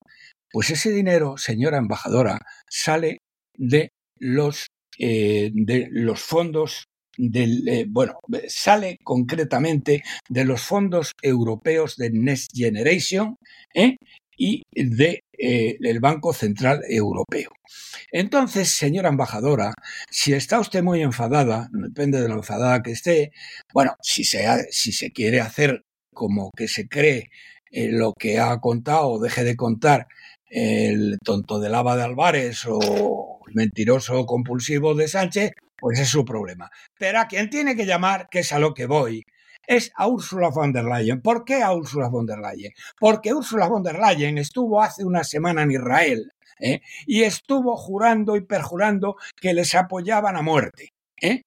[0.52, 3.20] Pues ese dinero, señora embajadora, sale
[3.58, 6.86] de los, eh, de los fondos
[7.18, 13.36] del, eh, bueno, sale concretamente de los fondos europeos de Next Generation
[13.74, 13.98] ¿eh?
[14.38, 15.22] y de,
[16.00, 17.52] Banco Central Europeo.
[18.12, 19.74] Entonces, señora embajadora,
[20.10, 23.32] si está usted muy enfadada, depende de lo enfadada que esté,
[23.74, 25.84] bueno, si se, si se quiere hacer
[26.14, 27.30] como que se cree
[27.74, 30.08] eh, lo que ha contado o deje de contar
[30.48, 36.24] el tonto de lava de Álvarez o el mentiroso compulsivo de Sánchez, pues es su
[36.24, 36.70] problema.
[37.00, 39.26] Pero a quien tiene que llamar, que es a lo que voy,
[39.66, 41.22] es a Ursula von der Leyen.
[41.22, 42.72] ¿Por qué a Ursula von der Leyen?
[43.00, 46.82] Porque Ursula von der Leyen estuvo hace una semana en Israel ¿eh?
[47.08, 50.90] y estuvo jurando y perjurando que les apoyaban a muerte.
[51.20, 51.42] ¿eh?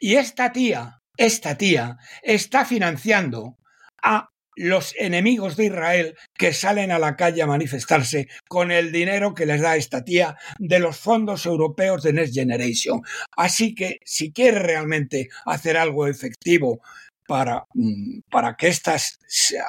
[0.00, 3.56] Y esta tía, esta tía, está financiando
[4.02, 9.34] a los enemigos de Israel que salen a la calle a manifestarse con el dinero
[9.34, 13.02] que les da esta tía de los fondos europeos de Next Generation.
[13.36, 16.80] Así que si quiere realmente hacer algo efectivo
[17.26, 19.18] para, mm, para que estas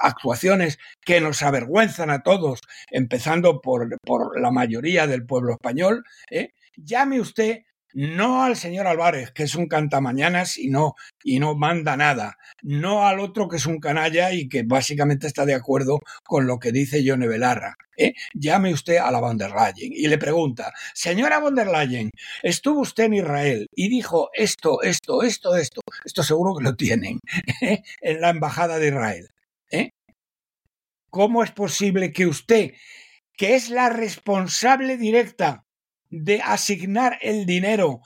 [0.02, 6.50] actuaciones que nos avergüenzan a todos, empezando por, por la mayoría del pueblo español, ¿eh?
[6.76, 7.60] llame usted
[7.96, 13.08] no al señor Álvarez, que es un cantamañanas y no, y no manda nada, no
[13.08, 16.74] al otro que es un canalla y que básicamente está de acuerdo con lo que
[16.74, 17.76] dice Yone Belarra.
[17.98, 18.14] ¿eh?
[18.34, 22.12] Llame usted a la von der Leyen y le pregunta, señora von der Leyen,
[22.44, 27.20] estuvo usted en Israel y dijo esto, esto, esto, esto, esto seguro que lo tienen
[27.62, 27.82] ¿eh?
[28.02, 29.30] en la embajada de Israel.
[29.72, 29.92] ¿eh?
[31.10, 32.74] ¿Cómo es posible que usted,
[33.38, 35.65] que es la responsable directa
[36.10, 38.02] de asignar el dinero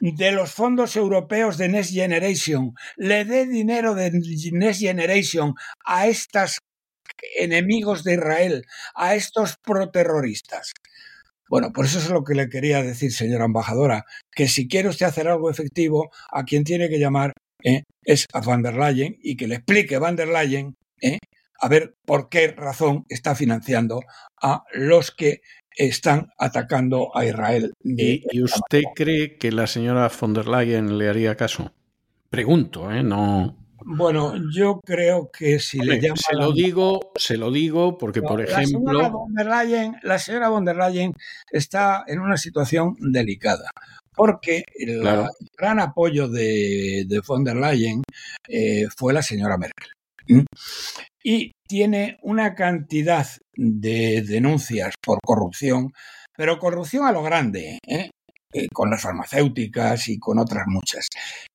[0.00, 4.10] de los fondos europeos de Next Generation, le dé dinero de
[4.52, 6.58] Next Generation a estos
[7.36, 8.64] enemigos de Israel,
[8.94, 10.72] a estos proterroristas.
[11.48, 15.06] Bueno, por eso es lo que le quería decir, señora embajadora, que si quiere usted
[15.06, 17.84] hacer algo efectivo, a quien tiene que llamar ¿eh?
[18.02, 21.18] es a Van der Leyen y que le explique Van der Leyen ¿eh?
[21.60, 24.00] a ver por qué razón está financiando
[24.42, 25.40] a los que
[25.76, 27.72] están atacando a Israel.
[27.82, 31.72] ¿Y, y usted cree que la señora von der Leyen le haría caso?
[32.30, 33.02] Pregunto, ¿eh?
[33.02, 33.56] No.
[33.86, 38.22] Bueno, yo creo que si le llama se la- lo digo, se lo digo porque,
[38.22, 41.12] por La señora, ejemplo, von der Leyen, la señora von der Leyen
[41.50, 43.68] está en una situación delicada.
[44.16, 45.28] Porque el Claro.
[45.58, 48.02] gran apoyo de, de von der Leyen
[48.48, 49.90] eh, fue la señora Merkel.
[51.22, 55.92] Y tiene una cantidad de denuncias por corrupción,
[56.36, 58.10] pero corrupción a lo grande, ¿eh?
[58.52, 61.08] Eh, con las farmacéuticas y con otras muchas.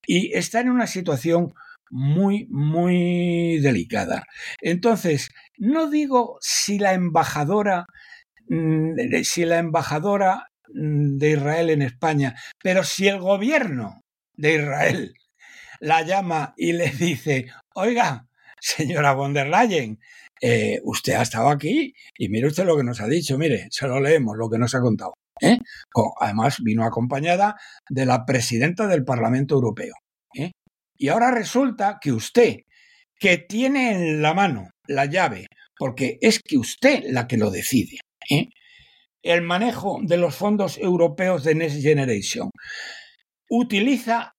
[0.06, 1.54] Y está en una situación
[1.90, 4.26] muy, muy delicada.
[4.62, 7.86] Entonces, no digo si la embajadora,
[8.50, 14.02] mm, si la embajadora mm, de Israel en España, pero si el gobierno
[14.34, 15.14] de Israel
[15.80, 18.29] la llama y le dice, oiga,
[18.60, 20.00] señora von der Leyen,
[20.42, 23.88] eh, usted ha estado aquí y mire usted lo que nos ha dicho, mire, se
[23.88, 25.14] lo leemos, lo que nos ha contado.
[25.42, 25.58] ¿eh?
[26.20, 27.56] Además, vino acompañada
[27.90, 29.94] de la presidenta del Parlamento Europeo.
[30.34, 30.52] ¿eh?
[30.98, 32.58] Y ahora resulta que usted,
[33.18, 38.00] que tiene en la mano la llave, porque es que usted la que lo decide,
[39.22, 42.50] el manejo de los fondos europeos de Next Generation,
[43.50, 44.34] utiliza,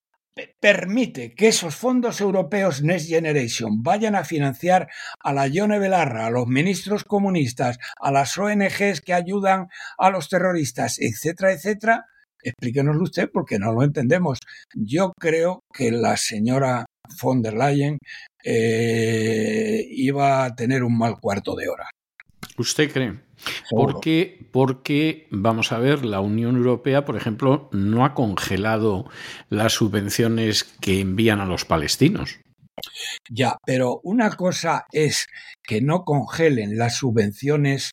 [0.61, 4.89] permite que esos fondos europeos Next Generation vayan a financiar
[5.19, 10.29] a la Yone Belarra, a los ministros comunistas, a las ONGs que ayudan a los
[10.29, 12.07] terroristas, etcétera, etcétera,
[12.43, 14.39] explíquenoslo usted porque no lo entendemos.
[14.75, 16.87] Yo creo que la señora
[17.21, 17.99] von der Leyen
[18.45, 21.91] eh, iba a tener un mal cuarto de hora.
[22.57, 23.19] ¿usted cree?
[23.71, 29.07] Porque, porque, vamos a ver, la Unión Europea, por ejemplo, no ha congelado
[29.49, 32.41] las subvenciones que envían a los palestinos.
[33.29, 35.27] Ya, pero una cosa es
[35.63, 37.93] que no congelen las subvenciones,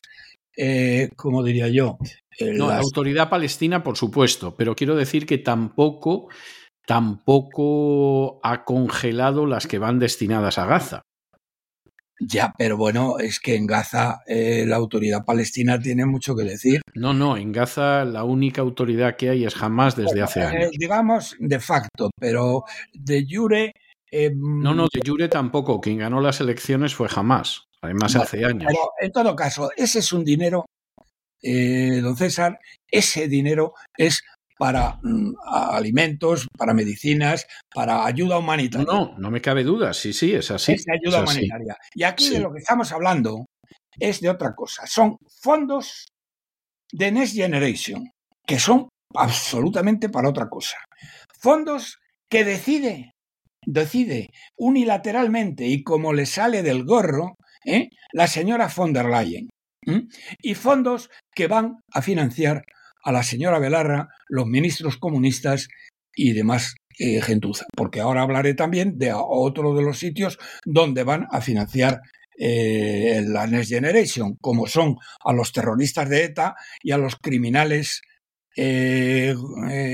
[0.56, 1.98] eh, como diría yo,
[2.38, 6.28] eh, No, la autoridad palestina, por supuesto, pero quiero decir que tampoco,
[6.86, 11.02] tampoco ha congelado las que van destinadas a Gaza.
[12.20, 16.80] Ya, pero bueno, es que en Gaza eh, la autoridad palestina tiene mucho que decir.
[16.94, 20.70] No, no, en Gaza la única autoridad que hay es jamás desde hace Eh, años.
[20.72, 23.72] digamos de facto, pero de jure.
[24.10, 25.80] eh, No, no, de Jure tampoco.
[25.80, 27.64] Quien ganó las elecciones fue jamás.
[27.82, 28.64] Además, Bueno, hace años.
[28.66, 30.64] Pero en todo caso, ese es un dinero,
[31.42, 32.58] eh, don César,
[32.90, 34.22] ese dinero es
[34.58, 38.86] para mm, alimentos, para medicinas, para ayuda humanitaria.
[38.86, 39.94] no, no me cabe duda.
[39.94, 40.72] Sí, sí, es así.
[40.72, 41.76] es de ayuda es humanitaria.
[41.94, 42.34] Y aquí Sí.
[42.34, 43.46] de lo que estamos hablando
[43.98, 44.86] es de otra cosa.
[44.86, 46.06] Son fondos
[46.92, 48.10] de Next Generation,
[48.46, 50.76] que son absolutamente para otra cosa.
[51.40, 51.98] Fondos
[52.30, 53.12] que decide,
[53.64, 57.88] decide unilateralmente y como le sale del gorro, ¿eh?
[58.12, 59.48] la señora von der Leyen.
[60.42, 62.62] Y fondos que van a financiar
[63.08, 65.68] a la señora Belarra, los ministros comunistas
[66.14, 67.64] y demás eh, gentuza.
[67.74, 72.02] Porque ahora hablaré también de otro de los sitios donde van a financiar
[72.38, 78.02] eh, la Next Generation, como son a los terroristas de ETA y a los criminales
[78.54, 79.34] eh,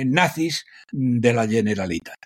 [0.07, 2.17] nazis de la Generalitat.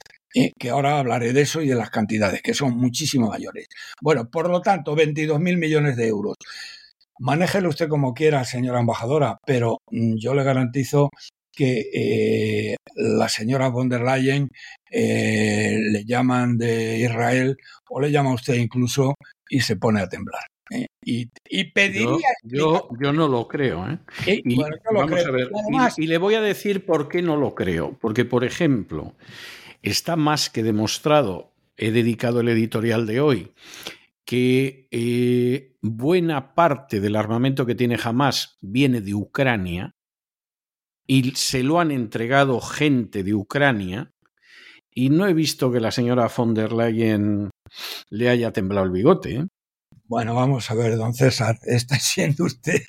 [0.59, 3.67] que ahora hablaré de eso y de las cantidades, que son muchísimo mayores.
[4.01, 6.37] Bueno, por lo tanto, 22.000 millones de euros.
[7.19, 11.11] Manéjelo usted como quiera, señora embajadora, pero mm, yo le garantizo
[11.53, 14.49] que eh, la señora von der Leyen
[14.91, 17.57] eh, le llaman de Israel
[17.89, 19.15] o le llama a usted incluso
[19.49, 20.43] y se pone a temblar.
[20.71, 20.87] ¿eh?
[21.05, 21.27] Y,
[21.73, 23.91] pediría yo, yo no lo creo.
[23.91, 23.99] ¿eh?
[24.27, 25.29] Eh, Y bueno, yo lo vamos creo.
[25.29, 27.97] a ver, Y además- y, y le voy a decir por qué no lo creo.
[28.01, 29.15] Porque, por ejemplo,
[29.83, 33.53] está más que demostrado, he dedicado el editorial de hoy,
[34.29, 39.95] que eh, buena parte del armamento que tiene Hamas viene de Ucrania
[41.07, 44.13] y se lo han entregado gente de Ucrania
[44.93, 47.49] y no he visto que la señora von der Leyen
[48.11, 49.35] le haya temblado el bigote.
[49.35, 49.47] ¿eh?
[50.05, 52.83] Bueno, vamos a ver, don César, está siendo usted.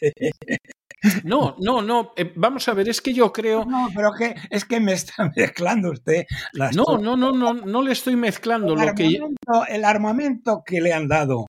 [1.24, 2.12] No, no, no.
[2.18, 3.66] eh, vamos a ver, es que yo creo.
[3.66, 7.02] No, pero que es que me está mezclando usted las No, cosas.
[7.02, 9.04] no, no, no, no le estoy mezclando el, lo que.
[9.06, 11.48] armamento, el armamento que le han dado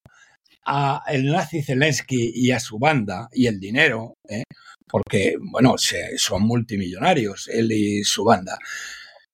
[0.65, 4.43] a el nazi Zelensky y a su banda y el dinero, ¿eh?
[4.87, 8.59] porque bueno, se- son multimillonarios él y su banda.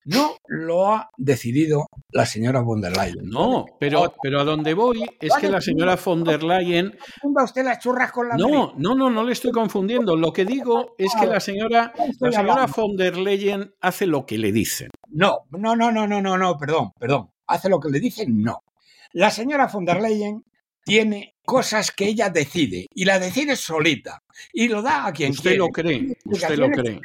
[0.06, 3.28] No lo ha decidido la señora von der Leyen.
[3.28, 6.96] No, pero, pero a donde voy es que la señora von der Leyen.
[7.20, 10.14] Funda usted las churras con la No, no, no, no le estoy confundiendo.
[10.14, 14.38] Lo que digo es que la señora, la señora von der Leyen hace lo que
[14.38, 14.90] le dicen.
[15.08, 17.30] No, no, no, no, no, no, no, perdón, perdón.
[17.48, 18.62] Hace lo que le dicen, no.
[19.12, 20.44] La señora von der Leyen
[20.86, 24.20] tiene cosas que ella decide y la decide solita
[24.52, 25.56] y lo da a quien Usted quiere.
[25.56, 27.00] lo cree, usted lo cree.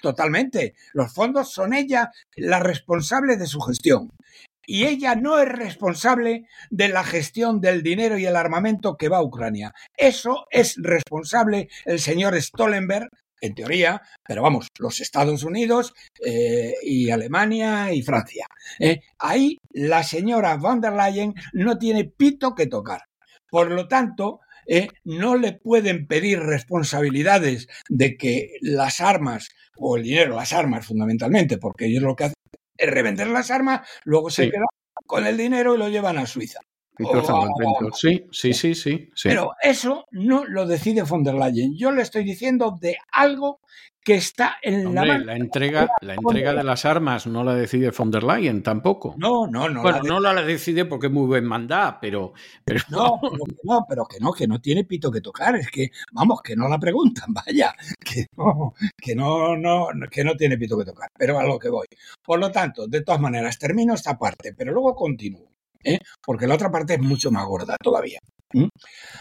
[0.00, 0.74] Totalmente.
[0.92, 4.10] Los fondos son ella la responsable de su gestión.
[4.68, 9.18] y ella no es responsable de la gestión del dinero y el armamento que va
[9.18, 9.72] a Ucrania.
[9.96, 13.08] Eso es responsable el señor Stoltenberg,
[13.40, 18.46] en teoría, pero vamos, los Estados Unidos eh, y Alemania y Francia.
[18.80, 23.02] Eh, ahí la señora von der Leyen no tiene pito que tocar.
[23.56, 29.48] Por lo tanto, eh, no le pueden pedir responsabilidades de que las armas,
[29.78, 32.34] o el dinero, las armas fundamentalmente, porque ellos lo que hacen
[32.76, 34.66] es revender las armas, luego se quedan
[35.06, 36.60] con el dinero y lo llevan a Suiza.
[36.98, 38.00] Y todos están O a- contentos.
[38.00, 39.10] Sí, sí, sí, sí.
[39.14, 39.28] sí.
[39.28, 41.76] Pero eso no lo decide von der Leyen.
[41.76, 43.60] Yo le estoy diciendo de algo
[44.02, 45.24] que está en la mano.
[45.24, 49.16] la entrega, la entrega de las armas no la decide von der Leyen tampoco.
[49.18, 49.82] No, no, no.
[49.82, 52.32] bueno, la no la decide porque es muy buen mandá, pero,
[52.64, 55.56] pero No, pero que no, pero que no, que no tiene pito que tocar.
[55.56, 57.74] Es que, vamos, que no la preguntan, vaya,
[58.04, 61.10] que no, que no, no, que no tiene pito que tocar.
[61.18, 61.86] Pero a lo que voy.
[62.24, 65.50] Por lo tanto, de todas maneras, termino esta parte, pero luego continúo,
[65.86, 65.98] ¿eh?
[66.24, 68.18] porque la otra parte es mucho más gorda todavía.
[68.52, 68.68] ¿m?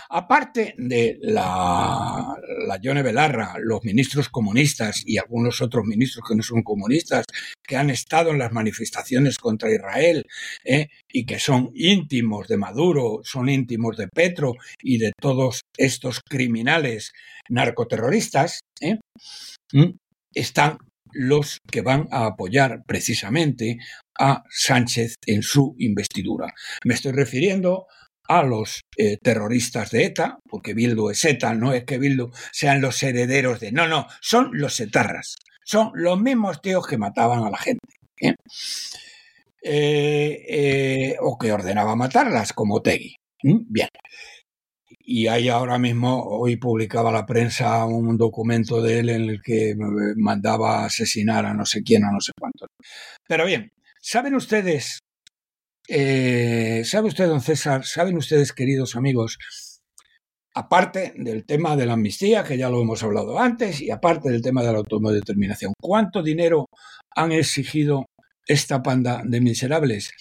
[0.09, 2.35] Aparte de la,
[2.67, 7.25] la Belarra, los ministros comunistas y algunos otros ministros que no son comunistas,
[7.63, 10.25] que han estado en las manifestaciones contra Israel
[10.63, 10.87] ¿eh?
[11.11, 17.13] y que son íntimos de Maduro, son íntimos de Petro y de todos estos criminales
[17.49, 18.99] narcoterroristas, ¿eh?
[19.71, 19.95] ¿m?
[20.33, 20.77] están
[21.15, 23.77] los que van a apoyar precisamente
[24.19, 26.53] a Sánchez en su investidura.
[26.83, 27.87] Me estoy refiriendo
[28.27, 32.81] a los eh, terroristas de ETA, porque Bildu es ETA, no es que Bildu sean
[32.81, 33.71] los herederos de...
[33.71, 35.35] No, no, son los etarras.
[35.63, 37.87] Son los mismos tíos que mataban a la gente.
[38.21, 38.35] ¿eh?
[39.61, 43.15] Eh, o que ordenaba matarlas, como Tegui.
[43.41, 43.89] Bien.
[45.07, 49.75] Y hay ahora mismo, hoy publicaba la prensa un documento de él en el que
[50.17, 52.67] mandaba asesinar a no sé quién, a no sé cuánto.
[53.27, 53.71] Pero bien,
[54.05, 54.99] ¿saben ustedes,
[55.87, 59.39] eh, sabe usted, don César, saben ustedes, queridos amigos,
[60.53, 64.43] aparte del tema de la amnistía, que ya lo hemos hablado antes, y aparte del
[64.43, 66.67] tema de la autodeterminación, ¿cuánto dinero
[67.15, 68.05] han exigido
[68.45, 70.11] esta panda de miserables?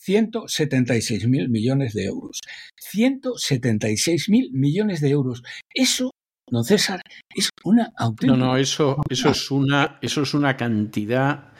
[0.00, 2.40] 176 mil millones de euros.
[2.80, 5.44] 176 mil millones de euros.
[5.72, 6.10] Eso,
[6.48, 7.00] don César,
[7.32, 8.36] es una no, auténtica.
[8.36, 11.52] no, eso, eso es una, eso es una cantidad,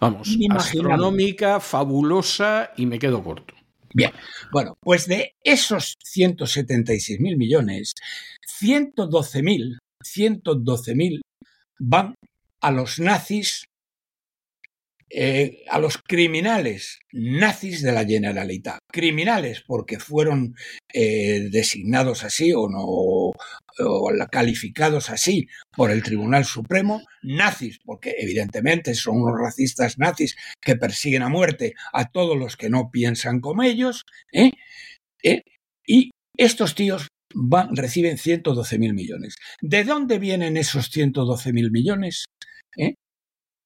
[0.00, 3.54] vamos, astronómica, fabulosa y me quedo corto.
[3.94, 4.12] Bien,
[4.52, 7.94] bueno, pues de esos 176 mil millones,
[8.46, 11.22] 112 mil, 112 mil
[11.78, 12.14] van
[12.60, 13.64] a los nazis,
[15.08, 18.80] eh, a los criminales nazis de la Generalitat.
[18.90, 20.54] Criminales porque fueron
[20.92, 23.32] eh, designados así o no
[23.78, 30.76] o calificados así por el Tribunal Supremo, nazis, porque evidentemente son unos racistas nazis que
[30.76, 34.50] persiguen a muerte a todos los que no piensan como ellos, ¿eh?
[35.22, 35.42] ¿Eh?
[35.86, 39.36] y estos tíos van, reciben 112 mil millones.
[39.60, 42.24] ¿De dónde vienen esos 112 mil millones?
[42.76, 42.94] ¿Eh?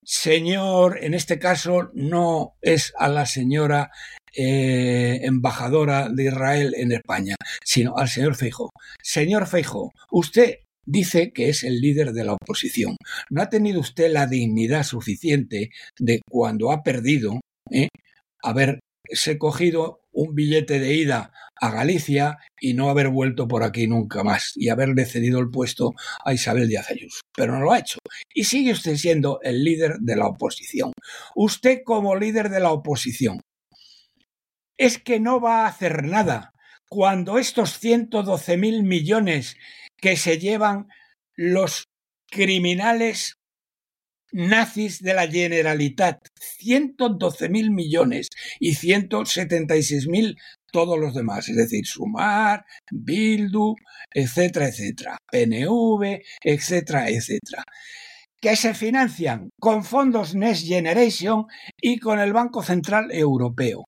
[0.03, 3.91] Señor, en este caso no es a la señora
[4.35, 8.71] eh, embajadora de Israel en España, sino al señor Feijo.
[9.03, 12.97] Señor Feijo, usted dice que es el líder de la oposición.
[13.29, 17.41] ¿No ha tenido usted la dignidad suficiente de cuando ha perdido,
[17.71, 17.89] eh,
[18.43, 24.25] haberse cogido un billete de ida a Galicia y no haber vuelto por aquí nunca
[24.25, 25.93] más y haberle cedido el puesto
[26.25, 27.21] a Isabel Díaz Ayuso?
[27.35, 27.99] Pero no lo ha hecho.
[28.35, 30.93] Y sigue usted siendo el líder de la oposición.
[31.35, 33.41] Usted como líder de la oposición
[34.77, 36.53] es que no va a hacer nada
[36.89, 39.57] cuando estos 112 mil millones
[39.99, 40.89] que se llevan
[41.37, 41.85] los
[42.31, 43.37] criminales
[44.33, 46.19] nazis de la Generalitat,
[46.59, 50.37] 112 mil millones y 176 mil
[50.71, 53.75] todos los demás, es decir, Sumar, Bildu,
[54.13, 57.65] etcétera, etcétera, PNV, etcétera, etcétera,
[58.41, 61.47] que se financian con fondos Next Generation
[61.81, 63.85] y con el Banco Central Europeo.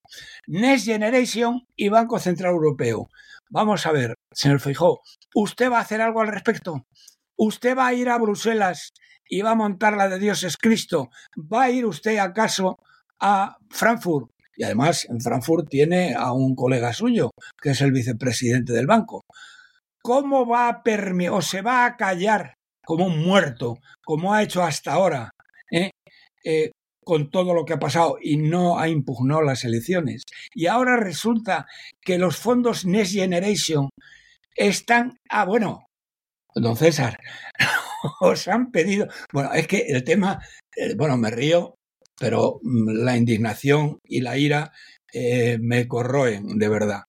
[0.47, 3.07] Next Generation y Banco Central Europeo.
[3.49, 5.01] Vamos a ver, señor Feijó,
[5.35, 6.85] ¿usted va a hacer algo al respecto?
[7.35, 8.93] ¿Usted va a ir a Bruselas
[9.27, 11.09] y va a montar la de Dios es Cristo?
[11.37, 12.77] ¿Va a ir usted acaso
[13.19, 14.32] a Frankfurt?
[14.55, 17.31] Y además en Frankfurt tiene a un colega suyo,
[17.61, 19.21] que es el vicepresidente del banco.
[20.01, 24.61] ¿Cómo va a permitir o se va a callar como un muerto, como ha hecho
[24.61, 25.31] hasta ahora,
[25.71, 25.91] eh?
[26.43, 26.71] Eh,
[27.05, 30.23] con todo lo que ha pasado y no ha impugnado las elecciones?
[30.53, 31.65] Y ahora resulta
[32.01, 33.89] que los fondos Next Generation
[34.55, 35.17] están...
[35.29, 35.85] Ah, bueno,
[36.53, 37.17] don César,
[38.21, 39.07] os han pedido...
[39.31, 40.39] Bueno, es que el tema,
[40.75, 41.75] eh, bueno, me río,
[42.19, 44.71] pero mm, la indignación y la ira
[45.13, 47.01] eh, me corroen, de verdad.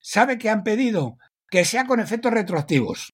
[0.00, 1.18] ¿Sabe qué han pedido?
[1.50, 3.12] Que sea con efectos retroactivos.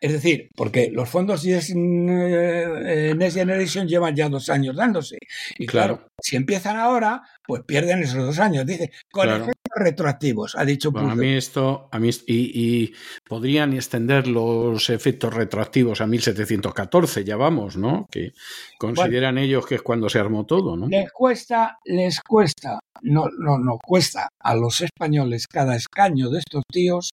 [0.00, 5.16] Es decir, porque los fondos Next Generation llevan ya dos años dándose.
[5.58, 6.12] Y claro, Claro.
[6.20, 8.66] si empiezan ahora, pues pierden esos dos años.
[8.66, 9.51] Dice, con Claro.
[9.74, 12.92] Retroactivos, ha dicho Bueno, a mí esto, a mí y
[13.26, 18.06] podrían extender los efectos retroactivos a 1714, ya vamos, ¿no?
[18.10, 18.32] Que
[18.78, 20.88] consideran ellos que es cuando se armó todo, ¿no?
[20.88, 26.62] Les cuesta, les cuesta, no, no, no, cuesta a los españoles cada escaño de estos
[26.70, 27.10] tíos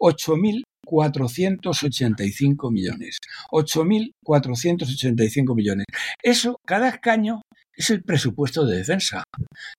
[0.00, 3.18] 8.485 millones.
[3.50, 5.84] 8.485 millones.
[6.22, 7.42] Eso, cada escaño,
[7.74, 9.24] es el presupuesto de defensa.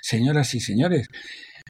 [0.01, 1.07] Señoras y señores.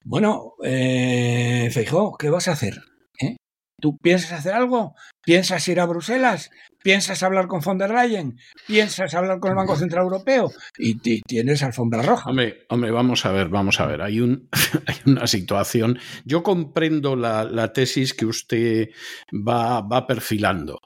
[0.04, 2.76] Bueno, eh, Feijó, ¿qué vas a hacer?
[3.22, 3.36] ¿Eh?
[3.82, 4.94] ¿Tú piensas hacer algo?
[5.24, 6.50] ¿Piensas ir a Bruselas?
[6.82, 8.38] ¿Piensas hablar con von der Leyen?
[8.66, 10.52] ¿Piensas hablar con el Banco Central Europeo?
[10.78, 12.30] Y, ti- tienes alfombra roja.
[12.30, 14.02] Hombre, hombre, vamos a ver, vamos a ver.
[14.02, 14.50] Hay, un,
[14.88, 16.00] hay una situación.
[16.26, 18.90] Yo comprendo la, la tesis que usted
[19.32, 20.80] va, va perfilando,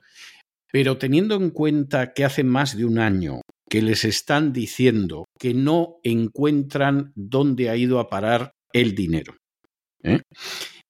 [0.72, 5.53] pero teniendo en cuenta que hace más de un año que les están diciendo que
[5.53, 9.38] no encuentran dónde ha ido a parar el dinero.
[10.03, 10.21] ¿eh?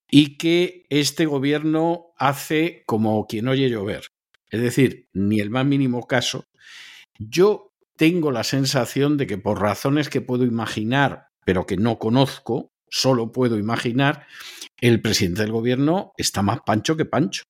[0.09, 4.07] Y que este gobierno hace como quien oye llover.
[4.49, 6.45] Es decir, ni el más mínimo caso.
[7.17, 12.71] Yo tengo la sensación de que por razones que puedo imaginar, pero que no conozco,
[12.89, 14.27] solo puedo imaginar,
[14.81, 17.43] el presidente del gobierno está más pancho que pancho.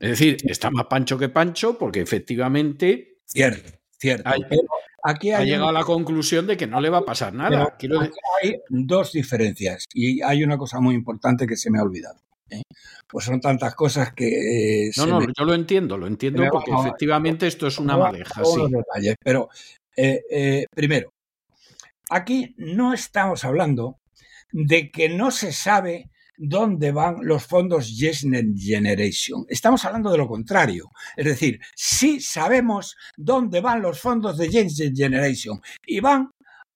[0.00, 4.28] Es decir, está más pancho que pancho porque efectivamente Cierto, cierto.
[4.28, 4.62] ha, Pero
[5.04, 7.76] aquí ha hay, llegado a la conclusión de que no le va a pasar nada.
[7.78, 12.20] Quiero hay dos diferencias y hay una cosa muy importante que se me ha olvidado.
[12.50, 12.62] ¿eh?
[13.06, 14.86] Pues son tantas cosas que...
[14.86, 17.96] eh, No, no, me- yo lo entiendo, lo entiendo me porque efectivamente esto es una
[17.96, 18.58] madeja, sí.
[18.58, 19.48] los detalles, pero
[19.96, 21.12] eh, primero,
[22.10, 23.98] aquí no estamos hablando
[24.52, 28.26] de que no se sabe dónde van los fondos Yes
[28.56, 29.44] Generation.
[29.48, 30.90] Estamos hablando de lo contrario.
[31.16, 36.30] Es decir, sí sabemos dónde van los fondos de Yes Generation y van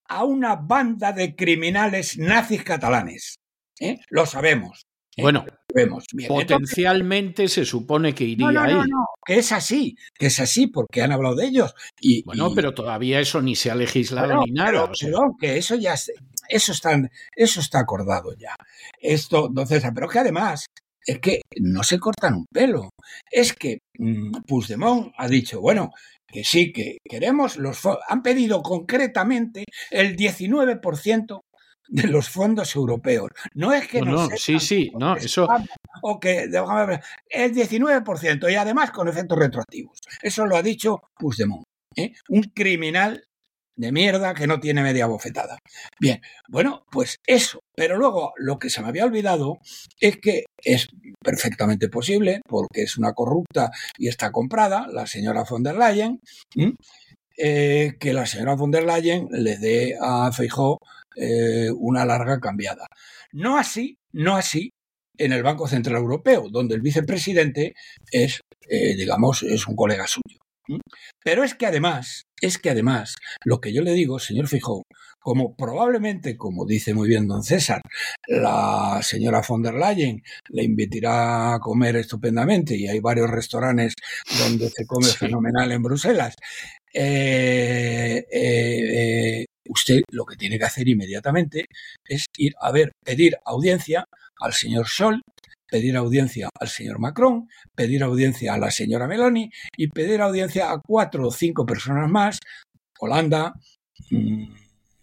[0.08, 3.36] a una banda de criminales nazis catalanes.
[3.80, 3.98] ¿eh?
[4.10, 4.82] Lo sabemos.
[5.16, 5.22] ¿eh?
[5.22, 6.04] Bueno, Lo sabemos.
[6.14, 8.72] Bien, entonces- potencialmente se supone que iría no, no, ahí.
[8.74, 11.74] no, no, que es así, que es así porque han hablado de ellos.
[12.00, 14.70] Y, Bueno, y- pero todavía eso ni se ha legislado Bueno, ni nada.
[14.70, 15.10] pero- o sea.
[15.38, 16.14] que eso ya se-
[16.48, 17.00] eso está,
[17.34, 18.54] eso está acordado ya.
[19.00, 20.66] Esto, César, pero que además
[21.06, 22.90] es que no se cortan un pelo.
[23.30, 25.90] Es que mm, Puigdemont ha dicho, bueno,
[26.26, 31.40] que sí, que queremos los fo- han pedido concretamente el 19%
[31.90, 33.30] de los fondos europeos.
[33.54, 35.46] No es que No, no, sí, sí, no, eso,
[36.02, 39.98] o que déjame ver, el 19% y además con efectos retroactivos.
[40.22, 41.64] Eso lo ha dicho Puigdemont,
[41.96, 42.12] ¿eh?
[42.28, 43.24] un criminal
[43.78, 45.58] de mierda que no tiene media bofetada.
[46.00, 47.60] Bien, bueno, pues eso.
[47.74, 49.58] Pero luego lo que se me había olvidado
[50.00, 50.88] es que es
[51.24, 56.20] perfectamente posible, porque es una corrupta y está comprada, la señora von der Leyen,
[57.36, 60.78] eh, que la señora von der Leyen le dé a Feijó
[61.16, 62.86] eh, una larga cambiada.
[63.32, 64.70] No así, no así
[65.16, 67.74] en el Banco Central Europeo, donde el vicepresidente
[68.10, 70.38] es, eh, digamos, es un colega suyo.
[71.24, 74.84] Pero es que además, es que además, lo que yo le digo, señor Fijó,
[75.18, 77.82] como probablemente, como dice muy bien don César,
[78.26, 83.94] la señora von der Leyen le invitará a comer estupendamente y hay varios restaurantes
[84.38, 86.34] donde se come fenomenal en Bruselas,
[86.94, 91.66] eh, eh, eh, usted lo que tiene que hacer inmediatamente
[92.04, 94.04] es ir a ver, pedir audiencia
[94.40, 95.20] al señor Scholl,
[95.68, 100.80] pedir audiencia al señor Macron, pedir audiencia a la señora Meloni y pedir audiencia a
[100.80, 102.38] cuatro o cinco personas más,
[102.98, 103.54] Holanda,
[104.10, 104.54] mm,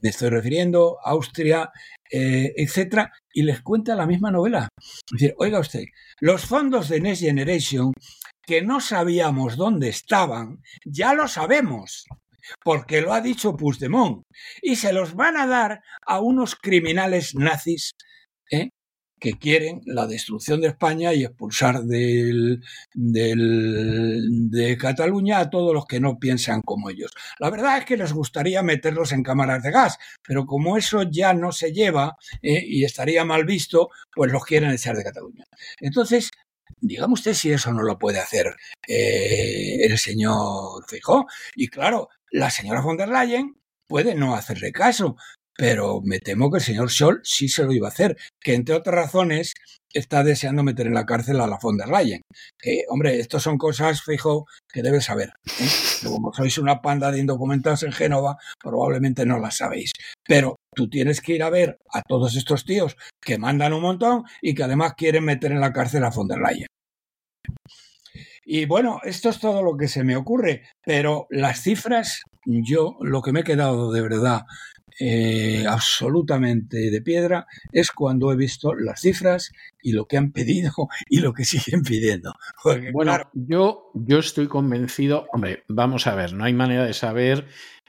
[0.01, 1.72] me estoy refiriendo, Austria,
[2.11, 4.68] eh, etcétera, y les cuenta la misma novela.
[4.78, 5.86] Es decir, oiga usted,
[6.20, 7.91] los fondos de Next Generation
[8.45, 12.05] que no sabíamos dónde estaban, ya lo sabemos,
[12.63, 14.22] porque lo ha dicho Puigdemont,
[14.61, 17.91] y se los van a dar a unos criminales nazis
[18.51, 18.70] ¿eh?
[19.26, 22.61] Que quieren la destrucción de España y expulsar del,
[22.93, 27.11] de Cataluña a todos los que no piensan como ellos.
[27.39, 31.34] La verdad es que les gustaría meterlos en cámaras de gas, pero como eso ya
[31.34, 32.63] no se lleva ¿eh?
[32.63, 35.45] y estaría mal visto, pues los quieren echar de Cataluña.
[35.80, 36.30] Entonces,
[36.80, 38.55] dígame usted si eso no lo puede hacer
[38.88, 41.26] eh, el señor Fijó.
[41.55, 43.55] Y claro, la señora von der Leyen
[43.88, 45.15] puede no hacerle caso,
[45.57, 48.75] pero me temo que el señor Scholl sí se lo iba a hacer, que entre
[48.75, 49.53] otras razones
[49.93, 52.21] está deseando meter en la cárcel a la von der Leyen.
[52.57, 55.33] Que, hombre, esto son cosas, fijo, que debes saber.
[55.59, 55.67] ¿eh?
[56.03, 59.91] Como sois una panda de indocumentados en Génova, probablemente no las sabéis.
[60.27, 64.23] Pero tú tienes que ir a ver a todos estos tíos que mandan un montón
[64.41, 66.67] y que además quieren meter en la cárcel a von der Leyen.
[68.43, 73.23] Y bueno, esto es todo lo que se me ocurre, pero las cifras, yo lo
[73.23, 74.43] que me he quedado de verdad
[74.99, 80.71] eh, absolutamente de piedra es cuando he visto las cifras y lo que han pedido
[81.09, 82.33] y lo que siguen pidiendo.
[82.63, 86.93] Porque, Bueno, claro, yo, yo estoy convencido, hombre, vamos a ver, no hay manera de
[86.93, 87.45] saber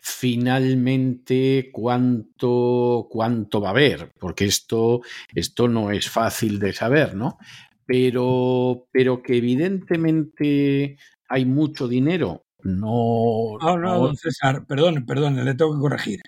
[0.08, 5.00] finalmente cuánto, cuánto va a haber, porque esto,
[5.34, 7.38] esto no es fácil de saber, ¿no?
[7.86, 10.96] Pero, pero que evidentemente
[11.28, 13.58] hay mucho dinero, no.
[13.60, 16.20] No, no, don César, perdón, perdón, le tengo que corregir.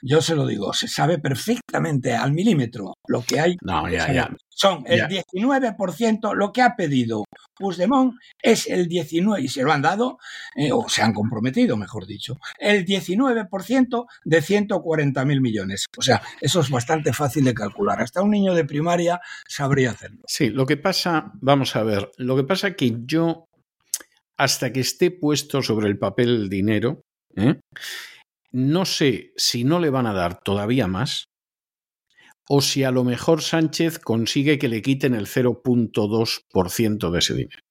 [0.00, 3.56] Yo se lo digo, se sabe perfectamente al milímetro lo que hay.
[3.62, 4.30] No, ya, ya.
[4.48, 5.08] Son el Ya.
[5.08, 7.24] 19%, lo que ha pedido
[7.54, 10.18] Puigdemont es el 19%, y se lo han dado,
[10.56, 15.86] eh, o se han comprometido, mejor dicho, el 19% de 140.000 millones.
[15.96, 18.02] O sea, eso es bastante fácil de calcular.
[18.02, 20.22] Hasta un niño de primaria sabría hacerlo.
[20.26, 23.48] Sí, lo que pasa, vamos a ver, lo que pasa que yo,
[24.42, 27.04] hasta que esté puesto sobre el papel el dinero,
[27.36, 27.60] ¿eh?
[28.50, 31.26] no sé si no le van a dar todavía más
[32.48, 37.62] o si a lo mejor Sánchez consigue que le quiten el 0.2% de ese dinero.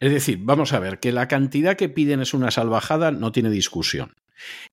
[0.00, 3.50] Es decir, vamos a ver, que la cantidad que piden es una salvajada, no tiene
[3.50, 4.14] discusión.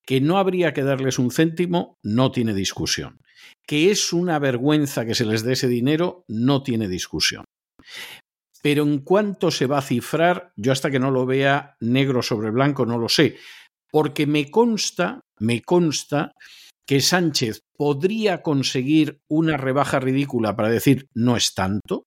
[0.06, 3.20] Que no habría que darles un céntimo, no tiene discusión.
[3.68, 7.44] Que es una vergüenza que se les dé ese dinero, no tiene discusión.
[8.62, 12.52] Pero en cuánto se va a cifrar, yo hasta que no lo vea negro sobre
[12.52, 13.38] blanco no lo sé.
[13.92, 16.32] Porque me consta, me consta
[16.86, 22.06] que Sánchez podría conseguir una rebaja ridícula para decir no es tanto,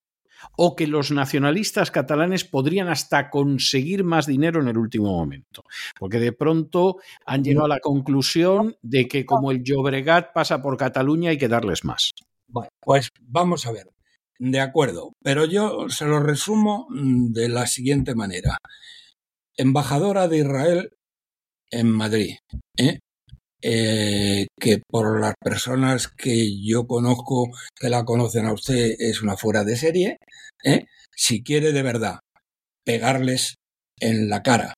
[0.56, 5.62] o que los nacionalistas catalanes podrían hasta conseguir más dinero en el último momento.
[5.98, 10.76] Porque de pronto han llegado a la conclusión de que como el Llobregat pasa por
[10.76, 12.10] Cataluña hay que darles más.
[12.46, 13.93] Bueno, pues vamos a ver.
[14.38, 18.58] De acuerdo, pero yo se lo resumo mm, de la siguiente manera.
[19.56, 20.90] Embajadora de Israel
[21.70, 22.36] en Madrid,
[22.76, 22.98] ¿eh?
[23.62, 29.38] Eh, que por las personas que yo conozco, que la conocen a usted, es una
[29.38, 30.18] fuera de serie,
[30.64, 30.84] ¿eh?
[31.16, 32.20] si quiere de verdad
[32.84, 33.54] pegarles
[34.00, 34.74] en la cara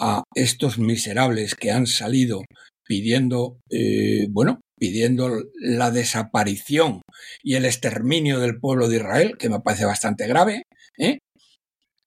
[0.00, 2.42] a estos miserables que han salido
[2.86, 5.30] pidiendo, eh, bueno, pidiendo
[5.60, 7.02] la desaparición
[7.42, 10.64] y el exterminio del pueblo de Israel, que me parece bastante grave,
[10.98, 11.18] ¿eh?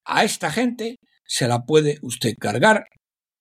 [0.06, 2.86] a esta gente se la puede usted cargar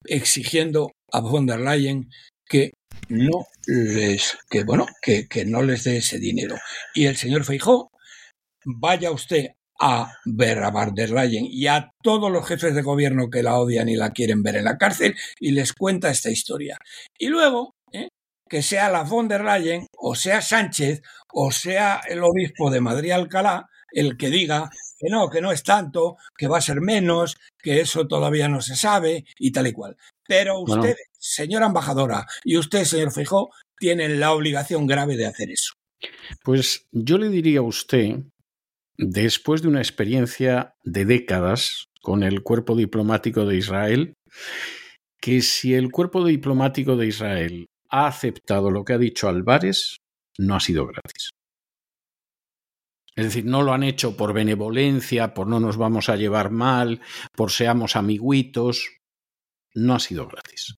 [0.05, 2.11] exigiendo a von der Leyen
[2.49, 2.73] que
[3.09, 6.57] no les, que bueno, que, que no les dé ese dinero.
[6.95, 7.91] Y el señor Feijó,
[8.65, 9.49] vaya usted
[9.81, 13.59] a ver a von der Leyen y a todos los jefes de gobierno que la
[13.59, 16.79] odian y la quieren ver en la cárcel y les cuenta esta historia.
[17.19, 18.09] Y luego, ¿eh?
[18.49, 21.03] que sea la von der Leyen, o sea Sánchez,
[21.33, 26.17] o sea el obispo de Madrid-Alcalá, el que diga que no, que no es tanto,
[26.37, 29.97] que va a ser menos, que eso todavía no se sabe y tal y cual.
[30.27, 30.83] Pero Bueno.
[30.83, 35.75] usted, señora embajadora, y usted, señor Fijó, tienen la obligación grave de hacer eso.
[36.43, 38.17] Pues yo le diría a usted,
[38.99, 44.15] después de una experiencia de décadas con el cuerpo diplomático de Israel,
[45.21, 49.97] que si el cuerpo diplomático de Israel ha aceptado lo que ha dicho Álvarez,
[50.39, 51.31] no ha sido gratis.
[53.17, 57.01] Es decir, no lo han hecho por benevolencia, por no nos vamos a llevar mal,
[57.35, 58.99] por seamos amiguitos.
[59.75, 60.77] No ha sido gratis.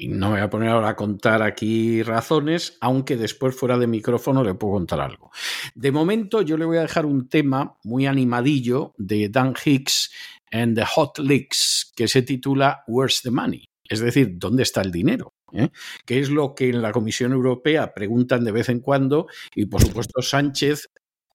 [0.00, 3.86] Y no me voy a poner ahora a contar aquí razones, aunque después fuera de
[3.86, 5.30] micrófono le puedo contar algo.
[5.74, 10.10] De momento yo le voy a dejar un tema muy animadillo de Dan Hicks
[10.52, 13.68] and the Hot Licks que se titula Where's the Money?
[13.86, 15.34] Es decir, ¿dónde está el dinero?
[15.52, 15.68] ¿Eh?
[16.06, 19.82] Que es lo que en la Comisión Europea preguntan de vez en cuando y por
[19.82, 20.88] supuesto Sánchez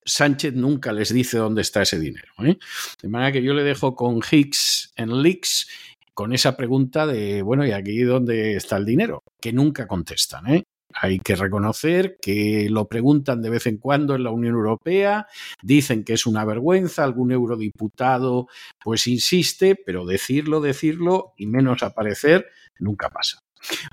[0.06, 2.32] Sánchez nunca les dice dónde está ese dinero.
[2.44, 2.58] ¿eh?
[3.02, 5.68] De manera que yo le dejo con Hicks and Licks
[6.16, 9.22] con esa pregunta de, bueno, ¿y aquí dónde está el dinero?
[9.40, 10.48] Que nunca contestan.
[10.48, 10.64] ¿eh?
[10.94, 15.28] Hay que reconocer que lo preguntan de vez en cuando en la Unión Europea,
[15.62, 18.48] dicen que es una vergüenza, algún eurodiputado
[18.82, 22.48] pues insiste, pero decirlo, decirlo y menos aparecer
[22.80, 23.42] nunca pasa.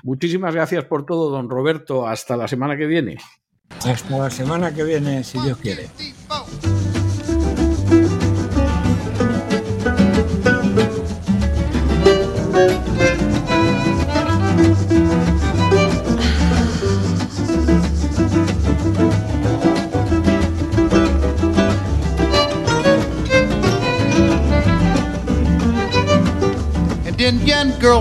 [0.01, 2.07] Muchísimas gracias por todo, don Roberto.
[2.07, 3.17] Hasta la semana que viene.
[3.85, 5.89] Hasta la semana que viene, si Dios quiere.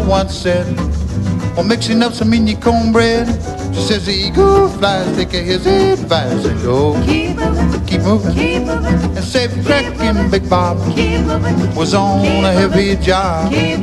[0.06, 0.66] Once said,
[1.56, 3.26] while mixing up some Indian cornbread,
[3.74, 6.94] she says the eagle flies, take his advice and go.
[7.04, 9.16] Keep moving, keep moving, keep moving.
[9.16, 10.78] And safe cracking Big Bob
[11.76, 13.52] was on a heavy job.
[13.52, 13.76] He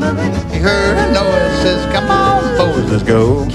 [0.59, 3.47] heard a noise, says, come on, boys, let's go.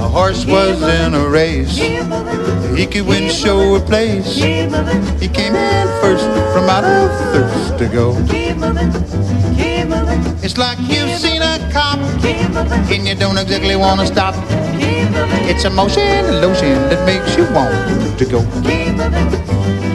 [0.00, 1.76] A horse was in a race.
[1.76, 4.34] He could win show or place.
[4.34, 8.14] He came in first from out of thirst to go.
[10.44, 14.34] It's like you've seen a cop and you don't exactly want to stop.
[15.48, 17.72] It's a motion, a lotion that makes you want
[18.18, 18.40] to go.
[18.60, 19.30] Keep moving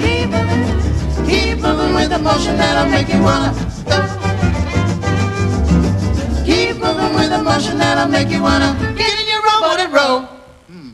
[0.01, 0.65] keep moving,
[1.29, 3.53] keep moving with the motion that'll make you wanna
[3.85, 4.01] go.
[6.43, 10.27] Keep moving with the motion that'll make you wanna get in your rowboat and row.
[10.65, 10.89] Hmm,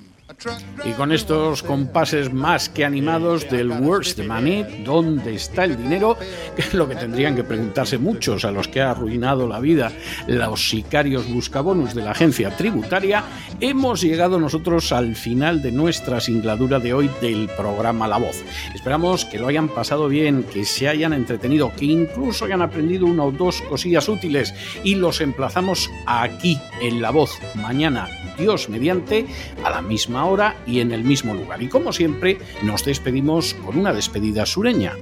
[0.86, 6.16] Y con estos compases más que animados del Where's the Money, ¿dónde está el dinero?
[6.56, 9.92] Que es lo que tendrían que preguntarse muchos a los que ha arruinado la vida
[10.28, 13.24] los sicarios buscabonus de la agencia tributaria,
[13.60, 18.44] hemos llegado nosotros al final de nuestra singladura de hoy del programa La Voz.
[18.74, 23.24] Esperamos que lo hayan pasado bien, que se hayan entretenido, que incluso hayan aprendido una
[23.24, 28.08] o dos cosillas útiles y los emplazamos aquí en La Voz mañana,
[28.38, 29.26] Dios mediante,
[29.64, 31.62] a la misma hora y en el mismo lugar.
[31.62, 34.94] Y como siempre, nos despedimos con una despedida sureña.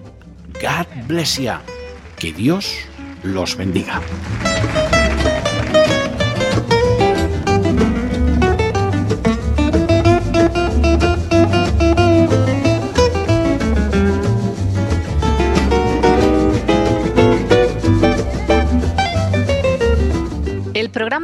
[0.62, 1.62] God bless ya.
[2.18, 2.76] Que Dios
[3.24, 4.02] los bendiga.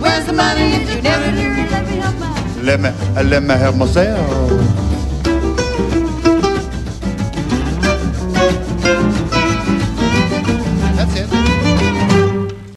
[0.00, 1.70] Where's the money if you never do it?
[1.70, 2.64] Let me help myself.
[2.64, 4.75] Let me, uh, let me help myself.